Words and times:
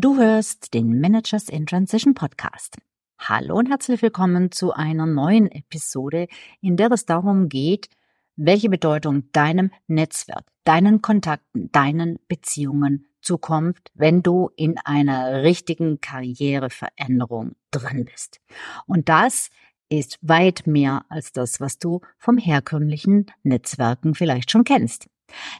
Du 0.00 0.16
hörst 0.16 0.74
den 0.74 1.00
Managers 1.00 1.48
in 1.48 1.66
Transition 1.66 2.14
Podcast. 2.14 2.76
Hallo 3.18 3.56
und 3.56 3.68
herzlich 3.68 4.00
willkommen 4.00 4.52
zu 4.52 4.72
einer 4.72 5.06
neuen 5.06 5.50
Episode, 5.50 6.28
in 6.60 6.76
der 6.76 6.92
es 6.92 7.04
darum 7.04 7.48
geht, 7.48 7.88
welche 8.36 8.68
Bedeutung 8.68 9.24
deinem 9.32 9.72
Netzwerk, 9.88 10.44
deinen 10.62 11.02
Kontakten, 11.02 11.72
deinen 11.72 12.20
Beziehungen 12.28 13.08
zukommt, 13.22 13.80
wenn 13.94 14.22
du 14.22 14.50
in 14.54 14.78
einer 14.78 15.42
richtigen 15.42 16.00
Karriereveränderung 16.00 17.56
drin 17.72 18.04
bist. 18.04 18.40
Und 18.86 19.08
das 19.08 19.50
ist 19.88 20.20
weit 20.22 20.68
mehr 20.68 21.06
als 21.08 21.32
das, 21.32 21.58
was 21.58 21.80
du 21.80 22.02
vom 22.18 22.38
herkömmlichen 22.38 23.26
Netzwerken 23.42 24.14
vielleicht 24.14 24.52
schon 24.52 24.62
kennst. 24.62 25.08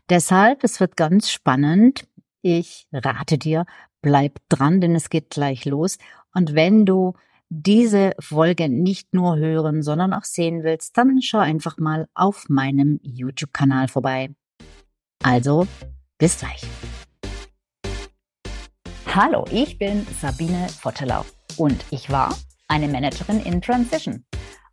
Deshalb, 0.08 0.62
es 0.62 0.78
wird 0.78 0.96
ganz 0.96 1.28
spannend. 1.28 2.06
Ich 2.40 2.86
rate 2.92 3.36
dir, 3.36 3.66
bleib 4.02 4.38
dran, 4.48 4.80
denn 4.80 4.94
es 4.94 5.10
geht 5.10 5.30
gleich 5.30 5.64
los. 5.64 5.98
Und 6.34 6.54
wenn 6.54 6.86
du 6.86 7.14
diese 7.48 8.12
Folge 8.20 8.68
nicht 8.68 9.14
nur 9.14 9.36
hören, 9.36 9.82
sondern 9.82 10.12
auch 10.12 10.24
sehen 10.24 10.62
willst, 10.62 10.96
dann 10.98 11.20
schau 11.22 11.38
einfach 11.38 11.78
mal 11.78 12.08
auf 12.14 12.48
meinem 12.48 13.00
YouTube-Kanal 13.02 13.88
vorbei. 13.88 14.34
Also, 15.22 15.66
bis 16.18 16.38
gleich. 16.38 16.62
Hallo, 19.06 19.44
ich 19.50 19.78
bin 19.78 20.06
Sabine 20.20 20.68
Vottelau 20.68 21.24
und 21.56 21.84
ich 21.90 22.10
war 22.10 22.36
eine 22.68 22.86
Managerin 22.86 23.40
in 23.40 23.62
Transition. 23.62 24.24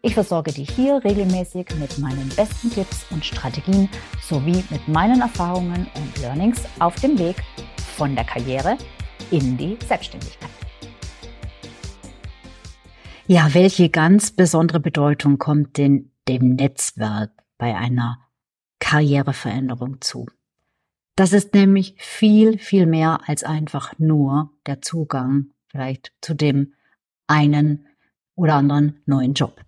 Ich 0.00 0.14
versorge 0.14 0.52
dich 0.52 0.70
hier 0.70 1.02
regelmäßig 1.02 1.74
mit 1.80 1.98
meinen 1.98 2.28
besten 2.28 2.70
Tipps 2.70 3.04
und 3.10 3.24
Strategien 3.24 3.88
sowie 4.22 4.62
mit 4.70 4.86
meinen 4.86 5.20
Erfahrungen 5.20 5.88
und 5.96 6.22
Learnings 6.22 6.62
auf 6.78 6.94
dem 7.00 7.18
Weg 7.18 7.42
von 7.96 8.14
der 8.14 8.24
Karriere 8.24 8.78
in 9.32 9.56
die 9.56 9.76
Selbstständigkeit. 9.88 10.50
Ja, 13.26 13.52
welche 13.54 13.88
ganz 13.88 14.30
besondere 14.30 14.78
Bedeutung 14.78 15.38
kommt 15.38 15.76
denn 15.78 16.12
dem 16.28 16.54
Netzwerk 16.54 17.32
bei 17.58 17.76
einer 17.76 18.20
Karriereveränderung 18.78 20.00
zu? 20.00 20.26
Das 21.16 21.32
ist 21.32 21.54
nämlich 21.54 21.96
viel, 21.98 22.58
viel 22.58 22.86
mehr 22.86 23.22
als 23.26 23.42
einfach 23.42 23.98
nur 23.98 24.52
der 24.64 24.80
Zugang 24.80 25.46
vielleicht 25.66 26.12
zu 26.20 26.34
dem 26.34 26.74
einen 27.26 27.87
oder 28.38 28.54
anderen 28.54 29.00
neuen 29.04 29.34
Job. 29.34 29.60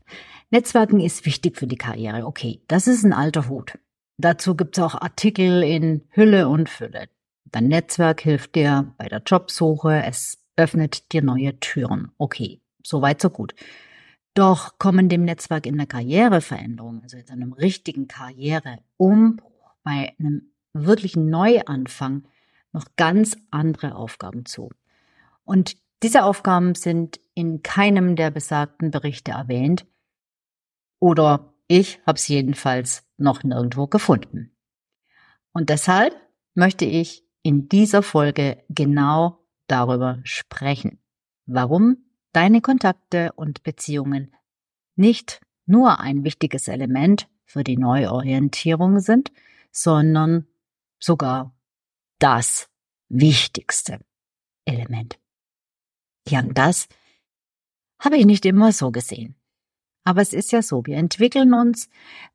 Netzwerken 0.50 1.00
ist 1.00 1.26
wichtig 1.26 1.56
für 1.56 1.66
die 1.66 1.76
Karriere. 1.76 2.26
Okay, 2.26 2.62
das 2.68 2.86
ist 2.86 3.04
ein 3.04 3.12
alter 3.12 3.48
Hut. 3.48 3.78
Dazu 4.16 4.54
gibt's 4.54 4.78
auch 4.78 4.94
Artikel 4.94 5.62
in 5.62 6.02
Hülle 6.10 6.48
und 6.48 6.68
Fülle. 6.68 7.08
Dein 7.46 7.68
Netzwerk 7.68 8.20
hilft 8.20 8.54
dir 8.54 8.94
bei 8.96 9.08
der 9.08 9.22
Jobsuche, 9.24 10.02
es 10.04 10.38
öffnet 10.56 11.12
dir 11.12 11.22
neue 11.22 11.58
Türen. 11.58 12.12
Okay, 12.18 12.60
soweit 12.82 13.20
so 13.20 13.30
gut. 13.30 13.54
Doch 14.34 14.78
kommen 14.78 15.08
dem 15.08 15.24
Netzwerk 15.24 15.66
in 15.66 15.76
der 15.76 15.86
Karriereveränderung, 15.86 17.02
also 17.02 17.16
in 17.16 17.28
einem 17.28 17.52
richtigen 17.52 18.06
Karriereumbruch, 18.06 19.74
bei 19.82 20.14
einem 20.18 20.52
wirklichen 20.72 21.28
Neuanfang 21.30 22.24
noch 22.72 22.86
ganz 22.96 23.36
andere 23.50 23.96
Aufgaben 23.96 24.46
zu. 24.46 24.70
Und 25.44 25.76
diese 26.02 26.24
Aufgaben 26.24 26.74
sind 26.74 27.20
in 27.40 27.62
keinem 27.62 28.16
der 28.16 28.30
besagten 28.30 28.90
Berichte 28.90 29.30
erwähnt. 29.30 29.86
Oder 30.98 31.54
ich 31.68 31.98
habe 32.06 32.16
es 32.16 32.28
jedenfalls 32.28 33.08
noch 33.16 33.42
nirgendwo 33.42 33.86
gefunden. 33.86 34.54
Und 35.52 35.70
deshalb 35.70 36.14
möchte 36.54 36.84
ich 36.84 37.24
in 37.42 37.66
dieser 37.70 38.02
Folge 38.02 38.62
genau 38.68 39.38
darüber 39.68 40.20
sprechen, 40.24 40.98
warum 41.46 42.04
deine 42.32 42.60
Kontakte 42.60 43.32
und 43.32 43.62
Beziehungen 43.62 44.34
nicht 44.94 45.40
nur 45.64 45.98
ein 45.98 46.24
wichtiges 46.24 46.68
Element 46.68 47.26
für 47.46 47.64
die 47.64 47.78
Neuorientierung 47.78 49.00
sind, 49.00 49.32
sondern 49.72 50.46
sogar 50.98 51.56
das 52.18 52.68
wichtigste 53.08 53.98
Element. 54.66 55.18
Ja, 56.28 56.42
das 56.42 56.86
habe 58.00 58.16
ich 58.16 58.26
nicht 58.26 58.44
immer 58.44 58.72
so 58.72 58.90
gesehen. 58.90 59.36
Aber 60.04 60.22
es 60.22 60.32
ist 60.32 60.52
ja 60.52 60.62
so, 60.62 60.84
wir 60.86 60.96
entwickeln 60.96 61.54
uns 61.54 61.88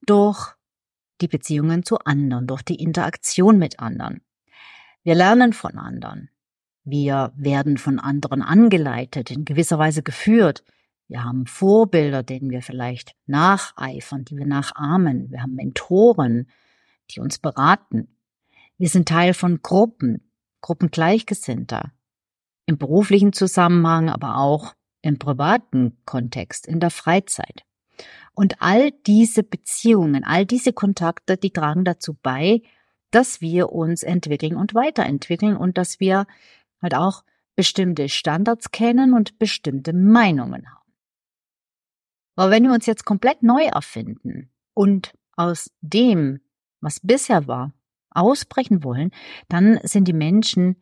durch 0.05 0.55
die 1.21 1.27
Beziehungen 1.27 1.83
zu 1.83 1.99
anderen, 1.99 2.47
durch 2.47 2.61
die 2.61 2.81
Interaktion 2.81 3.57
mit 3.57 3.79
anderen. 3.79 4.21
Wir 5.03 5.15
lernen 5.15 5.53
von 5.53 5.77
anderen. 5.77 6.29
Wir 6.83 7.33
werden 7.35 7.77
von 7.77 7.99
anderen 7.99 8.41
angeleitet, 8.41 9.31
in 9.31 9.45
gewisser 9.45 9.79
Weise 9.79 10.03
geführt. 10.03 10.63
Wir 11.07 11.23
haben 11.23 11.45
Vorbilder, 11.47 12.23
denen 12.23 12.49
wir 12.51 12.61
vielleicht 12.61 13.15
nacheifern, 13.25 14.25
die 14.25 14.37
wir 14.37 14.45
nachahmen. 14.45 15.31
Wir 15.31 15.41
haben 15.41 15.55
Mentoren, 15.55 16.47
die 17.11 17.19
uns 17.19 17.39
beraten. 17.39 18.15
Wir 18.77 18.89
sind 18.89 19.07
Teil 19.07 19.33
von 19.33 19.61
Gruppen, 19.61 20.31
Gruppen 20.61 20.91
Gleichgesinnter 20.91 21.91
im 22.65 22.77
beruflichen 22.77 23.33
Zusammenhang, 23.33 24.09
aber 24.09 24.37
auch 24.37 24.73
im 25.05 25.19
privaten 25.19 25.95
Kontext, 26.05 26.66
in 26.67 26.79
der 26.79 26.89
Freizeit. 26.89 27.63
Und 28.33 28.61
all 28.61 28.91
diese 28.91 29.43
Beziehungen, 29.43 30.23
all 30.23 30.45
diese 30.45 30.73
Kontakte, 30.73 31.38
die 31.38 31.51
tragen 31.51 31.85
dazu 31.85 32.16
bei, 32.21 32.63
dass 33.11 33.39
wir 33.39 33.71
uns 33.71 34.01
entwickeln 34.01 34.57
und 34.57 34.73
weiterentwickeln 34.73 35.55
und 35.55 35.77
dass 35.77 35.99
wir 35.99 36.25
halt 36.81 36.95
auch 36.95 37.23
bestimmte 37.55 38.09
Standards 38.09 38.71
kennen 38.71 39.13
und 39.13 39.38
bestimmte 39.38 39.94
Meinungen 39.94 40.65
haben. 40.69 40.91
Aber 42.35 42.51
wenn 42.51 42.63
wir 42.63 42.73
uns 42.73 42.88
jetzt 42.88 43.05
komplett 43.05 43.44
neu 43.44 43.63
erfinden 43.63 44.49
und 44.73 45.13
aus 45.38 45.71
dem, 45.81 46.41
was 46.81 46.99
bisher 46.99 47.47
war, 47.47 47.73
ausbrechen 48.09 48.83
wollen, 48.83 49.11
dann 49.49 49.79
sind 49.83 50.07
die 50.07 50.13
Menschen, 50.13 50.81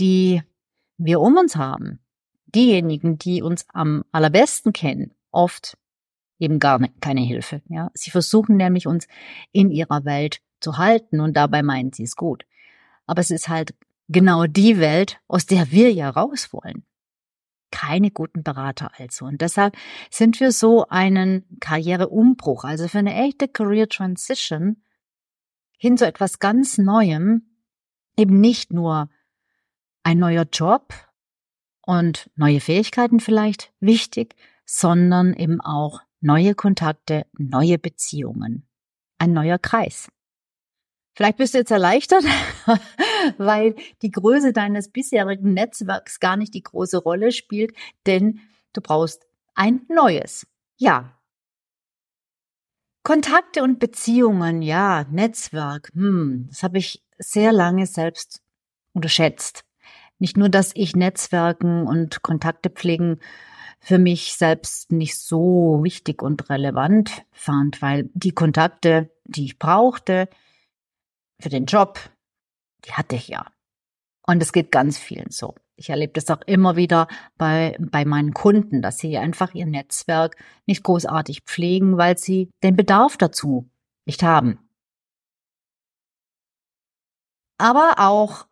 die 0.00 0.42
wir 0.98 1.20
um 1.20 1.36
uns 1.36 1.56
haben, 1.56 2.01
diejenigen, 2.54 3.18
die 3.18 3.42
uns 3.42 3.66
am 3.72 4.04
allerbesten 4.12 4.72
kennen, 4.72 5.14
oft 5.30 5.76
eben 6.38 6.58
gar 6.58 6.78
ne, 6.78 6.90
keine 7.00 7.20
Hilfe. 7.20 7.62
Ja, 7.68 7.90
sie 7.94 8.10
versuchen 8.10 8.56
nämlich 8.56 8.86
uns 8.86 9.06
in 9.52 9.70
ihrer 9.70 10.04
Welt 10.04 10.40
zu 10.60 10.78
halten 10.78 11.20
und 11.20 11.36
dabei 11.36 11.62
meinen 11.62 11.92
sie 11.92 12.04
es 12.04 12.16
gut. 12.16 12.44
Aber 13.06 13.20
es 13.20 13.30
ist 13.30 13.48
halt 13.48 13.74
genau 14.08 14.46
die 14.46 14.78
Welt, 14.78 15.20
aus 15.28 15.46
der 15.46 15.70
wir 15.70 15.92
ja 15.92 16.10
raus 16.10 16.52
wollen. 16.52 16.84
Keine 17.70 18.10
guten 18.10 18.42
Berater 18.42 18.90
also. 18.98 19.24
Und 19.24 19.40
deshalb 19.40 19.76
sind 20.10 20.40
wir 20.40 20.52
so 20.52 20.86
einen 20.88 21.44
Karriereumbruch, 21.60 22.64
also 22.64 22.86
für 22.88 22.98
eine 22.98 23.14
echte 23.14 23.48
Career 23.48 23.88
Transition 23.88 24.82
hin 25.78 25.96
zu 25.96 26.06
etwas 26.06 26.38
ganz 26.38 26.78
Neuem, 26.78 27.56
eben 28.16 28.40
nicht 28.40 28.72
nur 28.72 29.08
ein 30.02 30.18
neuer 30.18 30.46
Job 30.52 30.92
und 31.82 32.30
neue 32.36 32.60
Fähigkeiten 32.60 33.20
vielleicht 33.20 33.72
wichtig, 33.80 34.34
sondern 34.64 35.34
eben 35.34 35.60
auch 35.60 36.00
neue 36.20 36.54
Kontakte, 36.54 37.26
neue 37.36 37.78
Beziehungen, 37.78 38.66
ein 39.18 39.32
neuer 39.32 39.58
Kreis. 39.58 40.08
Vielleicht 41.14 41.36
bist 41.36 41.52
du 41.52 41.58
jetzt 41.58 41.70
erleichtert, 41.70 42.24
weil 43.38 43.74
die 44.00 44.10
Größe 44.10 44.52
deines 44.52 44.90
bisherigen 44.90 45.52
Netzwerks 45.52 46.20
gar 46.20 46.36
nicht 46.36 46.54
die 46.54 46.62
große 46.62 46.98
Rolle 46.98 47.32
spielt, 47.32 47.76
denn 48.06 48.40
du 48.72 48.80
brauchst 48.80 49.26
ein 49.54 49.82
neues. 49.88 50.46
Ja. 50.78 51.18
Kontakte 53.02 53.62
und 53.62 53.78
Beziehungen, 53.78 54.62
ja, 54.62 55.04
Netzwerk, 55.10 55.90
hm, 55.92 56.46
das 56.48 56.62
habe 56.62 56.78
ich 56.78 57.04
sehr 57.18 57.52
lange 57.52 57.86
selbst 57.86 58.42
unterschätzt. 58.94 59.64
Nicht 60.22 60.36
nur, 60.36 60.48
dass 60.48 60.70
ich 60.76 60.94
Netzwerken 60.94 61.84
und 61.84 62.22
Kontakte 62.22 62.70
pflegen 62.70 63.18
für 63.80 63.98
mich 63.98 64.34
selbst 64.34 64.92
nicht 64.92 65.18
so 65.18 65.80
wichtig 65.82 66.22
und 66.22 66.48
relevant 66.48 67.24
fand, 67.32 67.82
weil 67.82 68.08
die 68.14 68.30
Kontakte, 68.30 69.10
die 69.24 69.46
ich 69.46 69.58
brauchte 69.58 70.28
für 71.40 71.48
den 71.48 71.64
Job, 71.64 71.98
die 72.84 72.92
hatte 72.92 73.16
ich 73.16 73.26
ja. 73.26 73.46
Und 74.24 74.40
es 74.40 74.52
geht 74.52 74.70
ganz 74.70 74.96
vielen 74.96 75.32
so. 75.32 75.56
Ich 75.74 75.90
erlebe 75.90 76.12
das 76.12 76.30
auch 76.30 76.42
immer 76.46 76.76
wieder 76.76 77.08
bei, 77.36 77.76
bei 77.80 78.04
meinen 78.04 78.32
Kunden, 78.32 78.80
dass 78.80 78.98
sie 78.98 79.18
einfach 79.18 79.54
ihr 79.54 79.66
Netzwerk 79.66 80.36
nicht 80.66 80.84
großartig 80.84 81.40
pflegen, 81.40 81.96
weil 81.96 82.16
sie 82.16 82.48
den 82.62 82.76
Bedarf 82.76 83.16
dazu 83.16 83.68
nicht 84.06 84.22
haben. 84.22 84.60
Aber 87.58 87.94
auch 87.96 88.46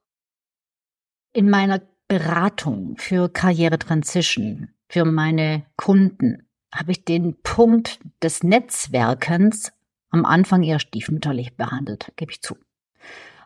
in 1.32 1.50
meiner 1.50 1.81
Beratung 2.09 2.97
für 2.97 3.29
Karriere 3.29 3.79
Transition, 3.79 4.75
für 4.88 5.05
meine 5.05 5.67
Kunden, 5.77 6.49
habe 6.75 6.93
ich 6.93 7.05
den 7.05 7.41
Punkt 7.43 8.00
des 8.23 8.43
Netzwerkens 8.43 9.73
am 10.11 10.25
Anfang 10.25 10.62
eher 10.62 10.81
stiefmütterlich 10.81 11.56
behandelt, 11.56 12.12
gebe 12.17 12.32
ich 12.32 12.43
zu. 12.43 12.56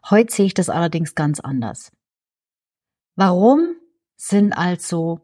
Heute 0.08 0.32
sehe 0.32 0.46
ich 0.46 0.54
das 0.54 0.68
allerdings 0.68 1.14
ganz 1.14 1.40
anders. 1.40 1.92
Warum 3.16 3.76
sind 4.16 4.52
also 4.52 5.20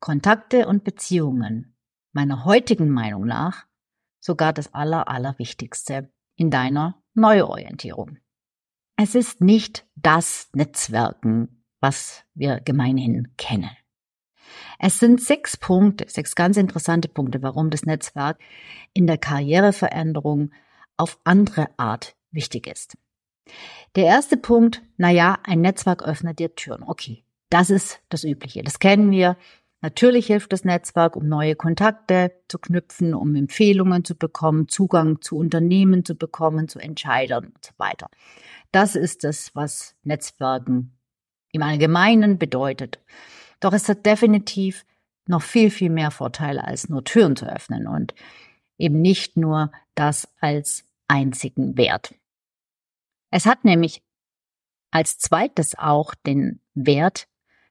Kontakte 0.00 0.66
und 0.66 0.84
Beziehungen 0.84 1.76
meiner 2.12 2.44
heutigen 2.44 2.90
Meinung 2.90 3.24
nach 3.24 3.66
sogar 4.20 4.52
das 4.52 4.72
Aller, 4.72 5.08
Allerwichtigste 5.08 6.10
in 6.36 6.50
deiner 6.50 7.02
Neuorientierung? 7.14 8.18
Es 8.96 9.14
ist 9.14 9.40
nicht 9.40 9.86
das 9.96 10.48
Netzwerken, 10.54 11.63
was 11.84 12.24
wir 12.32 12.60
gemeinhin 12.60 13.28
kennen. 13.36 13.68
Es 14.78 15.00
sind 15.00 15.20
sechs 15.20 15.58
Punkte, 15.58 16.06
sechs 16.08 16.34
ganz 16.34 16.56
interessante 16.56 17.08
Punkte, 17.08 17.42
warum 17.42 17.68
das 17.68 17.84
Netzwerk 17.84 18.38
in 18.94 19.06
der 19.06 19.18
Karriereveränderung 19.18 20.50
auf 20.96 21.18
andere 21.24 21.68
Art 21.76 22.16
wichtig 22.30 22.68
ist. 22.68 22.96
Der 23.96 24.06
erste 24.06 24.38
Punkt, 24.38 24.80
na 24.96 25.10
ja, 25.10 25.36
ein 25.44 25.60
Netzwerk 25.60 26.02
öffnet 26.02 26.38
dir 26.38 26.54
Türen. 26.54 26.84
Okay, 26.84 27.22
das 27.50 27.68
ist 27.68 28.00
das 28.08 28.24
Übliche. 28.24 28.62
Das 28.62 28.78
kennen 28.78 29.10
wir. 29.10 29.36
Natürlich 29.82 30.28
hilft 30.28 30.54
das 30.54 30.64
Netzwerk, 30.64 31.16
um 31.16 31.28
neue 31.28 31.54
Kontakte 31.54 32.32
zu 32.48 32.58
knüpfen, 32.58 33.12
um 33.12 33.34
Empfehlungen 33.34 34.06
zu 34.06 34.14
bekommen, 34.14 34.68
Zugang 34.68 35.20
zu 35.20 35.36
Unternehmen 35.36 36.06
zu 36.06 36.14
bekommen, 36.14 36.66
zu 36.66 36.78
Entscheidern 36.78 37.48
und 37.48 37.62
so 37.62 37.72
weiter. 37.76 38.08
Das 38.72 38.96
ist 38.96 39.22
das, 39.22 39.54
was 39.54 39.96
Netzwerken 40.02 40.94
im 41.54 41.62
Allgemeinen 41.62 42.38
bedeutet. 42.38 43.00
Doch 43.60 43.72
es 43.72 43.88
hat 43.88 44.04
definitiv 44.04 44.84
noch 45.26 45.42
viel, 45.42 45.70
viel 45.70 45.90
mehr 45.90 46.10
Vorteile, 46.10 46.64
als 46.64 46.88
nur 46.88 47.04
Türen 47.04 47.36
zu 47.36 47.46
öffnen 47.46 47.86
und 47.86 48.14
eben 48.76 49.00
nicht 49.00 49.36
nur 49.36 49.72
das 49.94 50.28
als 50.40 50.84
einzigen 51.08 51.76
Wert. 51.76 52.14
Es 53.30 53.46
hat 53.46 53.64
nämlich 53.64 54.02
als 54.90 55.18
zweites 55.18 55.76
auch 55.78 56.14
den 56.14 56.60
Wert 56.74 57.28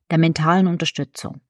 der 0.10 0.18
mentalen 0.18 0.68
Unterstützung. 0.68 1.42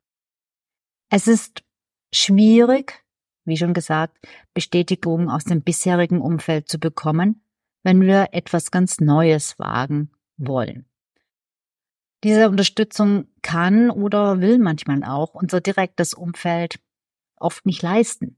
Es 1.10 1.28
ist 1.28 1.64
schwierig, 2.12 3.04
wie 3.46 3.58
schon 3.58 3.74
gesagt, 3.74 4.18
Bestätigung 4.54 5.30
aus 5.30 5.44
dem 5.44 5.62
bisherigen 5.62 6.22
Umfeld 6.22 6.68
zu 6.68 6.80
bekommen, 6.80 7.44
wenn 7.84 8.02
wir 8.02 8.30
etwas 8.32 8.72
ganz 8.72 9.00
Neues 9.00 9.60
wagen 9.60 10.12
wollen. 10.38 10.86
Diese 12.24 12.50
Unterstützung 12.50 13.28
kann 13.42 13.90
oder 13.90 14.40
will 14.40 14.58
manchmal 14.58 15.04
auch 15.04 15.34
unser 15.34 15.60
direktes 15.60 16.14
Umfeld 16.14 16.80
oft 17.36 17.66
nicht 17.66 17.82
leisten. 17.82 18.38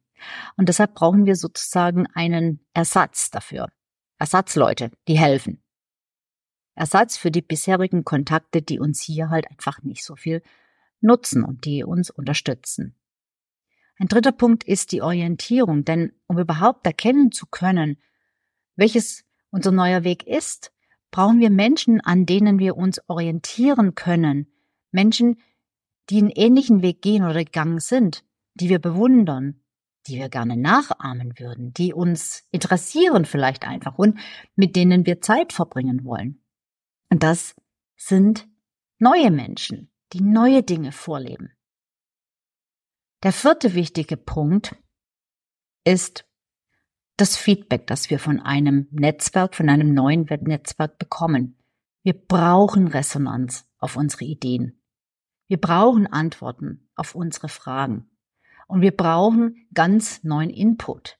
Und 0.57 0.69
deshalb 0.69 0.95
brauchen 0.95 1.25
wir 1.25 1.35
sozusagen 1.35 2.07
einen 2.07 2.65
Ersatz 2.73 3.29
dafür. 3.29 3.69
Ersatzleute, 4.17 4.91
die 5.07 5.19
helfen. 5.19 5.61
Ersatz 6.73 7.15
für 7.15 7.29
die 7.29 7.41
bisherigen 7.41 8.03
Kontakte, 8.03 8.61
die 8.61 8.79
uns 8.79 9.01
hier 9.01 9.29
halt 9.29 9.49
einfach 9.49 9.83
nicht 9.83 10.03
so 10.03 10.15
viel 10.15 10.41
nutzen 10.99 11.43
und 11.43 11.65
die 11.65 11.83
uns 11.83 12.09
unterstützen. 12.09 12.95
Ein 13.97 14.07
dritter 14.07 14.31
Punkt 14.31 14.63
ist 14.63 14.91
die 14.91 15.01
Orientierung, 15.01 15.85
denn 15.85 16.11
um 16.27 16.39
überhaupt 16.39 16.85
erkennen 16.85 17.31
zu 17.31 17.45
können, 17.45 17.97
welches 18.75 19.23
unser 19.51 19.71
neuer 19.71 20.03
Weg 20.03 20.27
ist, 20.27 20.73
brauchen 21.15 21.39
wir 21.39 21.49
Menschen, 21.49 22.01
an 22.01 22.25
denen 22.25 22.59
wir 22.59 22.75
uns 22.75 22.99
orientieren 23.07 23.95
können. 23.95 24.51
Menschen, 24.91 25.41
die 26.09 26.17
einen 26.17 26.29
ähnlichen 26.29 26.81
Weg 26.81 27.01
gehen 27.01 27.23
oder 27.23 27.45
gegangen 27.45 27.79
sind, 27.79 28.25
die 28.55 28.67
wir 28.67 28.79
bewundern, 28.79 29.61
die 30.07 30.17
wir 30.17 30.27
gerne 30.27 30.57
nachahmen 30.57 31.39
würden, 31.39 31.71
die 31.71 31.93
uns 31.93 32.43
interessieren 32.51 33.23
vielleicht 33.23 33.65
einfach 33.65 33.97
und 33.97 34.19
mit 34.57 34.75
denen 34.75 35.05
wir 35.05 35.21
Zeit 35.21 35.53
verbringen 35.53 36.03
wollen. 36.03 36.43
Und 37.09 37.23
das 37.23 37.55
sind 37.95 38.45
neue 38.99 39.31
Menschen, 39.31 39.89
die 40.11 40.19
neue 40.19 40.63
Dinge 40.63 40.91
vorleben. 40.91 41.53
Der 43.23 43.31
vierte 43.31 43.73
wichtige 43.73 44.17
Punkt 44.17 44.75
ist 45.85 46.25
das 47.17 47.37
Feedback, 47.37 47.87
das 47.87 48.09
wir 48.09 48.19
von 48.19 48.39
einem 48.39 48.87
Netzwerk, 48.91 49.55
von 49.55 49.69
einem 49.69 49.93
neuen 49.93 50.25
Netzwerk 50.41 50.97
bekommen. 50.97 51.57
Wir 52.03 52.13
brauchen 52.13 52.87
Resonanz 52.87 53.67
auf 53.79 53.95
unsere 53.95 54.25
Ideen. 54.25 54.81
Wir 55.47 55.57
brauchen 55.57 56.07
Antworten 56.07 56.89
auf 56.95 57.15
unsere 57.15 57.49
Fragen. 57.49 58.09
Und 58.67 58.81
wir 58.81 58.95
brauchen 58.95 59.67
ganz 59.73 60.23
neuen 60.23 60.49
Input, 60.49 61.19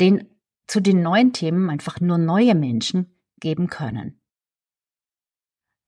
den 0.00 0.28
zu 0.66 0.80
den 0.80 1.02
neuen 1.02 1.32
Themen 1.32 1.68
einfach 1.68 2.00
nur 2.00 2.18
neue 2.18 2.54
Menschen 2.54 3.18
geben 3.40 3.68
können. 3.68 4.20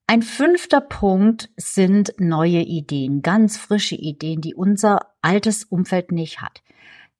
Ein 0.09 0.23
fünfter 0.23 0.81
Punkt 0.81 1.51
sind 1.57 2.13
neue 2.19 2.61
Ideen, 2.61 3.23
ganz 3.23 3.57
frische 3.57 3.97
Ideen, 3.97 4.41
die 4.41 4.55
unser 4.55 5.15
altes 5.21 5.65
Umfeld 5.65 6.13
nicht 6.13 6.41
hat. 6.41 6.63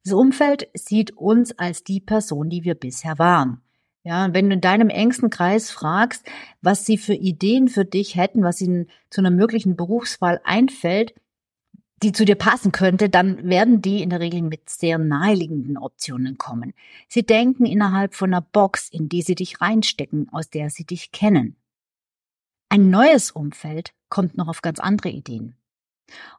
Das 0.07 0.13
Umfeld 0.13 0.69
sieht 0.73 1.17
uns 1.17 1.59
als 1.59 1.83
die 1.83 1.99
Person, 1.99 2.49
die 2.49 2.63
wir 2.63 2.77
bisher 2.77 3.19
waren. 3.19 3.61
Ja, 4.05 4.33
wenn 4.33 4.49
du 4.49 4.55
in 4.55 4.61
deinem 4.61 4.89
engsten 4.89 5.31
Kreis 5.31 5.73
fragst, 5.73 6.25
was 6.63 6.87
sie 6.87 6.97
für 6.97 7.15
Ideen 7.15 7.67
für 7.67 7.85
dich 7.85 8.15
hätten, 8.15 8.45
was 8.45 8.61
ihnen 8.61 8.87
zu 9.11 9.21
einer 9.21 9.33
möglichen 9.33 9.75
Berufswahl 9.75 10.41
einfällt, 10.45 11.13
die 12.05 12.13
zu 12.13 12.25
dir 12.25 12.37
passen 12.37 12.71
könnte, 12.71 13.09
dann 13.09 13.49
werden 13.49 13.83
die 13.83 14.01
in 14.01 14.11
der 14.11 14.21
Regel 14.21 14.43
mit 14.43 14.71
sehr 14.71 14.99
naheliegenden 14.99 15.77
Optionen 15.77 16.39
kommen. 16.39 16.73
Sie 17.09 17.25
denken 17.25 17.67
innerhalb 17.67 18.15
von 18.15 18.33
einer 18.33 18.43
Box, 18.43 18.89
in 18.89 19.09
die 19.09 19.23
sie 19.23 19.35
dich 19.35 19.61
reinstecken, 19.61 20.29
aus 20.31 20.51
der 20.51 20.71
sie 20.71 20.85
dich 20.85 21.11
kennen. 21.11 21.57
Ein 22.69 22.91
neues 22.91 23.33
Umfeld 23.33 23.93
kommt 24.09 24.37
noch 24.37 24.47
auf 24.47 24.63
ganz 24.63 24.79
andere 24.79 25.09
Ideen. 25.09 25.57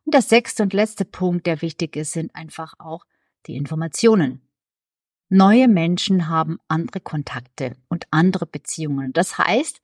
Und 0.05 0.13
der 0.13 0.21
sechste 0.21 0.63
und 0.63 0.71
letzte 0.71 1.03
Punkt, 1.03 1.45
der 1.45 1.61
wichtig 1.61 1.97
ist, 1.97 2.13
sind 2.13 2.33
einfach 2.33 2.75
auch 2.79 3.03
die 3.47 3.55
Informationen. 3.55 4.41
Neue 5.29 5.67
Menschen 5.67 6.29
haben 6.29 6.57
andere 6.67 7.01
Kontakte 7.01 7.75
und 7.89 8.05
andere 8.11 8.45
Beziehungen. 8.45 9.11
Das 9.13 9.37
heißt, 9.37 9.81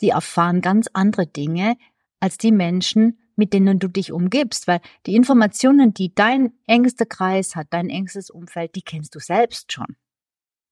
die 0.00 0.10
erfahren 0.10 0.60
ganz 0.60 0.88
andere 0.92 1.26
Dinge 1.26 1.76
als 2.20 2.38
die 2.38 2.52
Menschen, 2.52 3.18
mit 3.36 3.52
denen 3.52 3.78
du 3.78 3.88
dich 3.88 4.12
umgibst, 4.12 4.66
weil 4.66 4.80
die 5.04 5.14
Informationen, 5.14 5.92
die 5.92 6.14
dein 6.14 6.54
engster 6.66 7.04
Kreis 7.04 7.54
hat, 7.54 7.68
dein 7.70 7.90
engstes 7.90 8.30
Umfeld, 8.30 8.74
die 8.74 8.82
kennst 8.82 9.14
du 9.14 9.18
selbst 9.18 9.72
schon. 9.72 9.96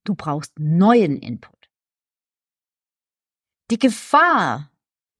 Du 0.05 0.15
brauchst 0.15 0.59
neuen 0.59 1.19
Input. 1.19 1.71
Die 3.71 3.79
Gefahr 3.79 4.71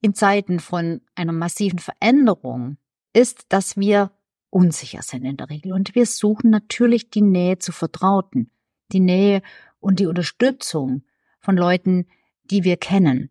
in 0.01 0.13
Zeiten 0.13 0.59
von 0.59 1.01
einer 1.15 1.31
massiven 1.31 1.79
Veränderung 1.79 2.77
ist, 3.13 3.45
dass 3.49 3.77
wir 3.77 4.11
unsicher 4.55 5.01
sind 5.01 5.25
in 5.25 5.35
der 5.35 5.49
Regel. 5.49 5.73
Und 5.73 5.95
wir 5.95 6.05
suchen 6.05 6.49
natürlich 6.49 7.09
die 7.09 7.21
Nähe 7.21 7.59
zu 7.59 7.73
Vertrauten, 7.73 8.49
die 8.93 9.01
Nähe 9.01 9.41
und 9.81 9.99
die 9.99 10.05
Unterstützung 10.05 11.03
von 11.41 11.57
Leuten, 11.57 12.07
die 12.45 12.63
wir 12.63 12.77
kennen. 12.77 13.29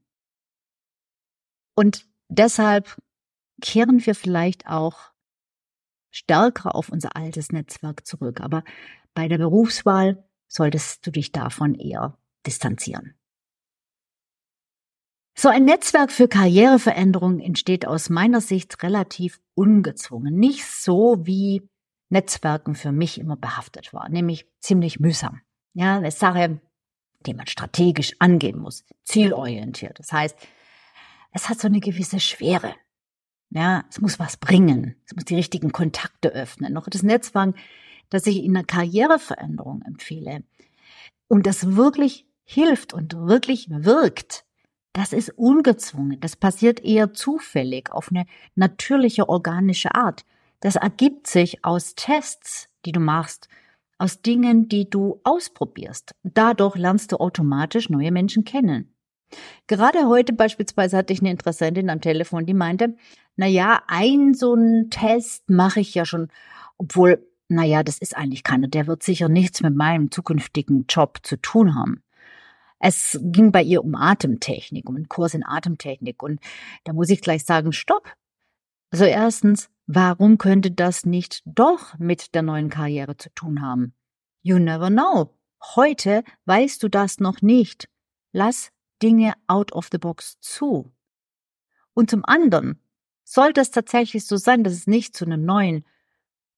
Und 1.75 2.07
deshalb 2.29 3.01
kehren 3.63 4.05
wir 4.05 4.15
vielleicht 4.15 4.67
auch 4.67 5.13
stärker 6.11 6.75
auf 6.75 6.91
unser 6.91 7.17
altes 7.17 7.53
Netzwerk 7.53 8.07
zurück. 8.07 8.43
Aber 8.43 8.63
bei 9.15 9.27
der 9.27 9.39
Berufswahl 9.39 10.29
solltest 10.47 11.07
du 11.07 11.11
dich 11.11 11.33
davon 11.33 11.75
eher 11.75 12.19
distanzieren. 12.45 13.15
So 15.37 15.49
ein 15.49 15.65
Netzwerk 15.65 16.13
für 16.13 16.29
Karriereveränderung 16.29 17.41
entsteht 17.41 17.87
aus 17.87 18.09
meiner 18.09 18.41
Sicht 18.41 18.83
relativ 18.85 19.41
ungezwungen. 19.55 20.35
Nicht 20.37 20.65
so, 20.65 21.27
wie 21.27 21.69
Netzwerken 22.09 22.77
für 22.77 22.93
mich 22.93 23.19
immer 23.19 23.37
behaftet 23.37 23.93
war, 23.93 24.09
nämlich 24.09 24.47
ziemlich 24.61 25.01
mühsam. 25.01 25.41
Ja, 25.73 25.97
eine 25.97 26.13
Sache, 26.13 26.61
die 27.27 27.35
man 27.35 27.49
strategisch 27.49 28.15
angehen 28.21 28.59
muss, 28.59 28.85
zielorientiert. 29.03 29.99
Das 29.99 30.13
heißt, 30.13 30.37
es 31.33 31.49
hat 31.49 31.61
so 31.61 31.67
eine 31.67 31.81
gewisse 31.81 32.21
Schwere. 32.21 32.75
Ja, 33.51 33.85
es 33.91 34.01
muss 34.01 34.21
was 34.21 34.37
bringen. 34.37 34.95
Es 35.05 35.17
muss 35.17 35.25
die 35.25 35.35
richtigen 35.35 35.73
Kontakte 35.73 36.29
öffnen. 36.29 36.73
Noch 36.73 36.89
das 36.89 37.03
Netzwerk, 37.03 37.57
das 38.09 38.27
ich 38.27 38.45
in 38.45 38.57
einer 38.57 38.65
Karriereveränderung 38.65 39.83
empfehle 39.83 40.45
und 41.27 41.47
das 41.47 41.75
wirklich 41.75 42.27
hilft 42.45 42.93
und 42.93 43.15
wirklich 43.17 43.69
wirkt, 43.71 44.44
Das 44.95 45.13
ist 45.13 45.31
ungezwungen. 45.37 46.21
Das 46.21 46.37
passiert 46.37 46.83
eher 46.85 47.13
zufällig 47.13 47.91
auf 47.93 48.11
eine 48.11 48.27
natürliche 48.55 49.29
organische 49.29 49.95
Art. 49.95 50.25
Das 50.61 50.77
ergibt 50.77 51.27
sich 51.27 51.65
aus 51.65 51.97
Tests, 51.97 52.69
die 52.87 52.93
du 52.93 53.01
machst, 53.01 53.49
aus 53.99 54.23
Dingen, 54.23 54.69
die 54.69 54.89
du 54.89 55.21
ausprobierst. 55.25 56.15
Dadurch 56.23 56.77
lernst 56.77 57.11
du 57.11 57.17
automatisch 57.17 57.91
neue 57.91 58.13
Menschen 58.13 58.45
kennen. 58.45 58.95
Gerade 59.67 60.07
heute 60.07 60.33
beispielsweise 60.33 60.97
hatte 60.97 61.13
ich 61.13 61.21
eine 61.21 61.33
Interessentin 61.33 61.91
am 61.91 62.01
Telefon, 62.01 62.47
die 62.47 62.55
meinte, 62.55 62.95
na 63.35 63.47
ja, 63.47 63.83
ein 63.89 64.33
so 64.33 64.55
ein 64.55 64.91
Test 64.91 65.51
mache 65.51 65.81
ich 65.81 65.93
ja 65.95 66.05
schon, 66.05 66.29
obwohl, 66.79 67.27
na 67.49 67.65
ja, 67.65 67.83
das 67.83 67.99
ist 67.99 68.17
eigentlich 68.17 68.45
keiner, 68.45 68.69
der 68.69 68.87
wird 68.87 69.03
sicher 69.03 69.29
nichts 69.29 69.61
mit 69.61 69.75
meinem 69.75 70.13
zukünftigen 70.13 70.87
Job 70.89 71.19
zu 71.25 71.37
tun 71.37 71.75
haben. 71.75 72.04
Es 72.87 73.19
ging 73.23 73.51
bei 73.51 73.63
ihr 73.63 73.83
um 73.83 73.95
Atemtechnik, 73.95 74.87
um 74.91 74.97
einen 74.97 75.09
Kurs 75.09 75.33
in 75.33 75.43
Atemtechnik 75.43 76.23
und 76.23 76.39
da 76.85 76.93
muss 76.93 77.09
ich 77.09 77.23
gleich 77.23 77.47
sagen, 77.47 77.73
stopp. 77.73 78.15
Also 78.91 79.07
erstens, 79.07 79.71
warum 79.87 80.37
könnte 80.37 80.71
das 80.71 81.07
nicht 81.07 81.41
doch 81.47 81.99
mit 81.99 82.35
der 82.35 82.43
neuen 82.43 82.69
Karriere 82.69 83.17
zu 83.17 83.31
tun 83.31 83.63
haben? 83.63 83.95
You 84.43 84.59
never 84.59 84.91
know. 84.91 85.35
Heute 85.77 86.25
weißt 86.45 86.83
du 86.83 86.91
das 86.91 87.21
noch 87.21 87.41
nicht. 87.41 87.89
Lass 88.33 88.71
Dinge 89.03 89.33
out 89.47 89.73
of 89.73 89.89
the 89.91 89.97
box 89.97 90.39
zu. 90.41 90.93
Und 91.95 92.11
zum 92.11 92.23
anderen, 92.27 92.79
sollte 93.23 93.63
es 93.63 93.71
tatsächlich 93.71 94.27
so 94.27 94.37
sein, 94.37 94.63
dass 94.63 94.75
es 94.75 94.87
nicht 94.87 95.17
zu 95.17 95.25
einem 95.25 95.47
neuen 95.47 95.87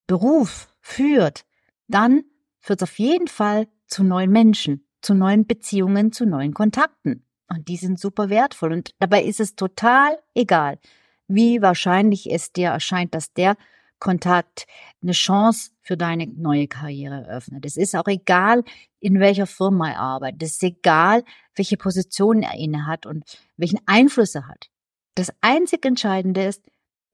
Beruf 0.09 0.75
führt, 0.81 1.47
dann 1.87 2.25
führt 2.59 2.83
es 2.83 2.89
auf 2.89 2.99
jeden 2.99 3.29
Fall 3.29 3.69
zu 3.87 4.03
neuen 4.03 4.33
Menschen, 4.33 4.86
zu 5.07 5.15
neuen 5.15 5.47
Beziehungen, 5.47 6.11
zu 6.11 6.27
neuen 6.27 6.53
Kontakten. 6.53 7.25
Und 7.49 7.69
die 7.69 7.77
sind 7.77 8.01
super 8.01 8.29
wertvoll. 8.29 8.73
Und 8.73 8.91
dabei 8.99 9.23
ist 9.23 9.39
es 9.39 9.55
total 9.55 10.19
egal, 10.35 10.81
wie 11.29 11.63
wahrscheinlich 11.63 12.29
es 12.29 12.53
dir 12.53 12.71
erscheint, 12.71 13.15
dass 13.15 13.33
der 13.33 13.57
Kontakt 14.01 14.67
eine 15.01 15.13
Chance 15.13 15.71
für 15.81 15.97
deine 15.97 16.27
neue 16.27 16.67
Karriere 16.67 17.25
eröffnet. 17.25 17.65
Es 17.65 17.77
ist 17.77 17.95
auch 17.95 18.09
egal, 18.09 18.65
in 18.99 19.21
welcher 19.21 19.47
Firma 19.47 19.91
er 19.91 20.01
arbeitet. 20.01 20.43
Es 20.43 20.55
ist 20.55 20.65
egal, 20.65 21.23
welche 21.55 21.77
Position 21.77 22.43
er 22.43 22.59
inne 22.59 22.87
hat 22.89 23.07
und 23.07 23.25
welchen 23.57 23.79
Einfluss 23.87 24.35
er 24.35 24.49
hat. 24.49 24.71
Das 25.15 25.33
einzig 25.41 25.85
Entscheidende 25.87 26.45
ist, 26.45 26.65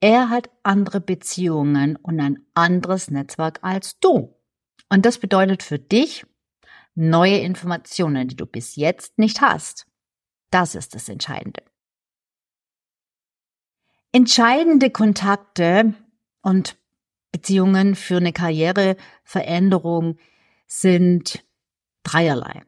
er 0.00 0.30
hat 0.30 0.48
andere 0.62 1.02
Beziehungen 1.02 1.96
und 1.96 2.18
ein 2.20 2.38
anderes 2.54 3.10
Netzwerk 3.10 3.58
als 3.60 4.00
du. 4.00 4.34
Und 4.88 5.04
das 5.04 5.18
bedeutet 5.18 5.62
für 5.62 5.78
dich 5.78 6.24
neue 6.94 7.38
Informationen, 7.38 8.28
die 8.28 8.36
du 8.36 8.46
bis 8.46 8.76
jetzt 8.76 9.18
nicht 9.18 9.40
hast. 9.40 9.86
Das 10.50 10.74
ist 10.74 10.94
das 10.94 11.08
Entscheidende. 11.08 11.62
Entscheidende 14.12 14.90
Kontakte 14.90 15.94
und 16.42 16.76
Beziehungen 17.30 17.94
für 17.94 18.18
eine 18.18 18.34
Karriereveränderung 18.34 20.18
sind 20.66 21.44
dreierlei. 22.02 22.62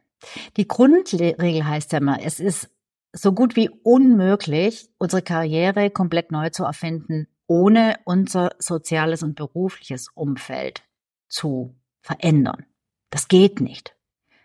Die 0.57 0.67
Grundregel 0.67 1.67
heißt 1.67 1.93
ja 1.93 1.99
immer, 1.99 2.23
es 2.23 2.41
ist 2.41 2.71
so 3.13 3.33
gut 3.33 3.57
wie 3.57 3.69
unmöglich, 3.69 4.89
unsere 4.99 5.23
Karriere 5.23 5.91
komplett 5.91 6.33
neu 6.33 6.49
zu 6.49 6.65
erfinden, 6.65 7.29
ohne 7.47 7.97
unser 8.05 8.53
soziales 8.59 9.23
und 9.23 9.37
berufliches 9.37 10.09
Umfeld 10.15 10.83
zu 11.29 11.77
verändern. 12.01 12.65
Das 13.11 13.29
geht 13.29 13.61
nicht. 13.61 13.95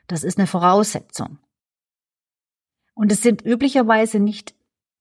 Das 0.10 0.24
ist 0.24 0.40
eine 0.40 0.48
Voraussetzung. 0.48 1.38
Und 2.96 3.12
es 3.12 3.22
sind 3.22 3.46
üblicherweise 3.46 4.20
nicht 4.20 4.56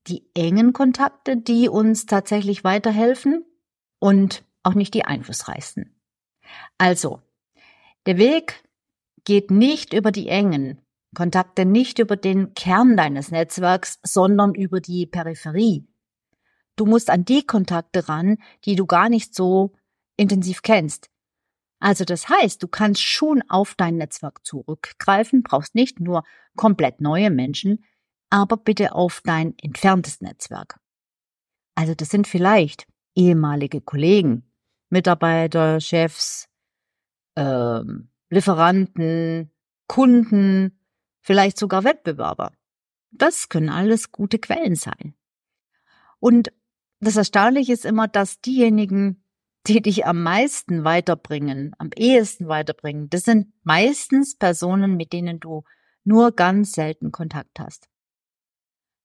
die 0.06 0.22
engen 0.34 0.74
Kontakte, 0.74 1.38
die 1.38 1.70
uns 1.70 2.04
tatsächlich 2.04 2.62
weiterhelfen 2.62 3.44
und 3.98 4.44
auch 4.62 4.74
nicht 4.74 4.92
die 4.92 5.06
einflussreichsten. 5.06 5.98
Also, 6.76 7.22
der 8.04 8.18
Weg 8.18 8.62
geht 9.24 9.50
nicht 9.50 9.94
über 9.94 10.12
die 10.12 10.28
engen, 10.28 10.82
Kontakte 11.14 11.64
nicht 11.64 11.98
über 11.98 12.16
den 12.16 12.52
Kern 12.52 12.94
deines 12.94 13.30
Netzwerks, 13.30 13.98
sondern 14.02 14.54
über 14.54 14.80
die 14.80 15.06
Peripherie. 15.06 15.88
Du 16.76 16.84
musst 16.84 17.08
an 17.08 17.24
die 17.24 17.46
Kontakte 17.46 18.10
ran, 18.10 18.36
die 18.66 18.76
du 18.76 18.84
gar 18.84 19.08
nicht 19.08 19.34
so 19.34 19.72
intensiv 20.18 20.60
kennst. 20.60 21.08
Also 21.80 22.04
das 22.04 22.28
heißt, 22.28 22.62
du 22.62 22.68
kannst 22.68 23.02
schon 23.02 23.42
auf 23.48 23.74
dein 23.74 23.96
Netzwerk 23.96 24.44
zurückgreifen, 24.44 25.42
brauchst 25.42 25.74
nicht 25.74 26.00
nur 26.00 26.24
komplett 26.56 27.00
neue 27.00 27.30
Menschen, 27.30 27.84
aber 28.30 28.56
bitte 28.56 28.94
auf 28.94 29.20
dein 29.24 29.56
entferntes 29.58 30.20
Netzwerk. 30.20 30.80
Also 31.74 31.94
das 31.94 32.10
sind 32.10 32.26
vielleicht 32.26 32.86
ehemalige 33.14 33.80
Kollegen, 33.80 34.50
Mitarbeiter, 34.90 35.80
Chefs, 35.80 36.48
ähm, 37.36 38.10
Lieferanten, 38.30 39.52
Kunden, 39.86 40.80
vielleicht 41.20 41.58
sogar 41.58 41.84
Wettbewerber. 41.84 42.52
Das 43.10 43.48
können 43.48 43.70
alles 43.70 44.12
gute 44.12 44.38
Quellen 44.38 44.74
sein. 44.74 45.14
Und 46.20 46.52
das 47.00 47.16
Erstaunliche 47.16 47.72
ist 47.72 47.84
immer, 47.84 48.08
dass 48.08 48.40
diejenigen, 48.40 49.24
die 49.68 49.82
dich 49.82 50.06
am 50.06 50.22
meisten 50.22 50.84
weiterbringen, 50.84 51.74
am 51.78 51.90
ehesten 51.94 52.48
weiterbringen, 52.48 53.10
das 53.10 53.22
sind 53.22 53.52
meistens 53.64 54.36
Personen, 54.36 54.96
mit 54.96 55.12
denen 55.12 55.40
du 55.40 55.64
nur 56.04 56.32
ganz 56.32 56.72
selten 56.72 57.12
Kontakt 57.12 57.60
hast. 57.60 57.88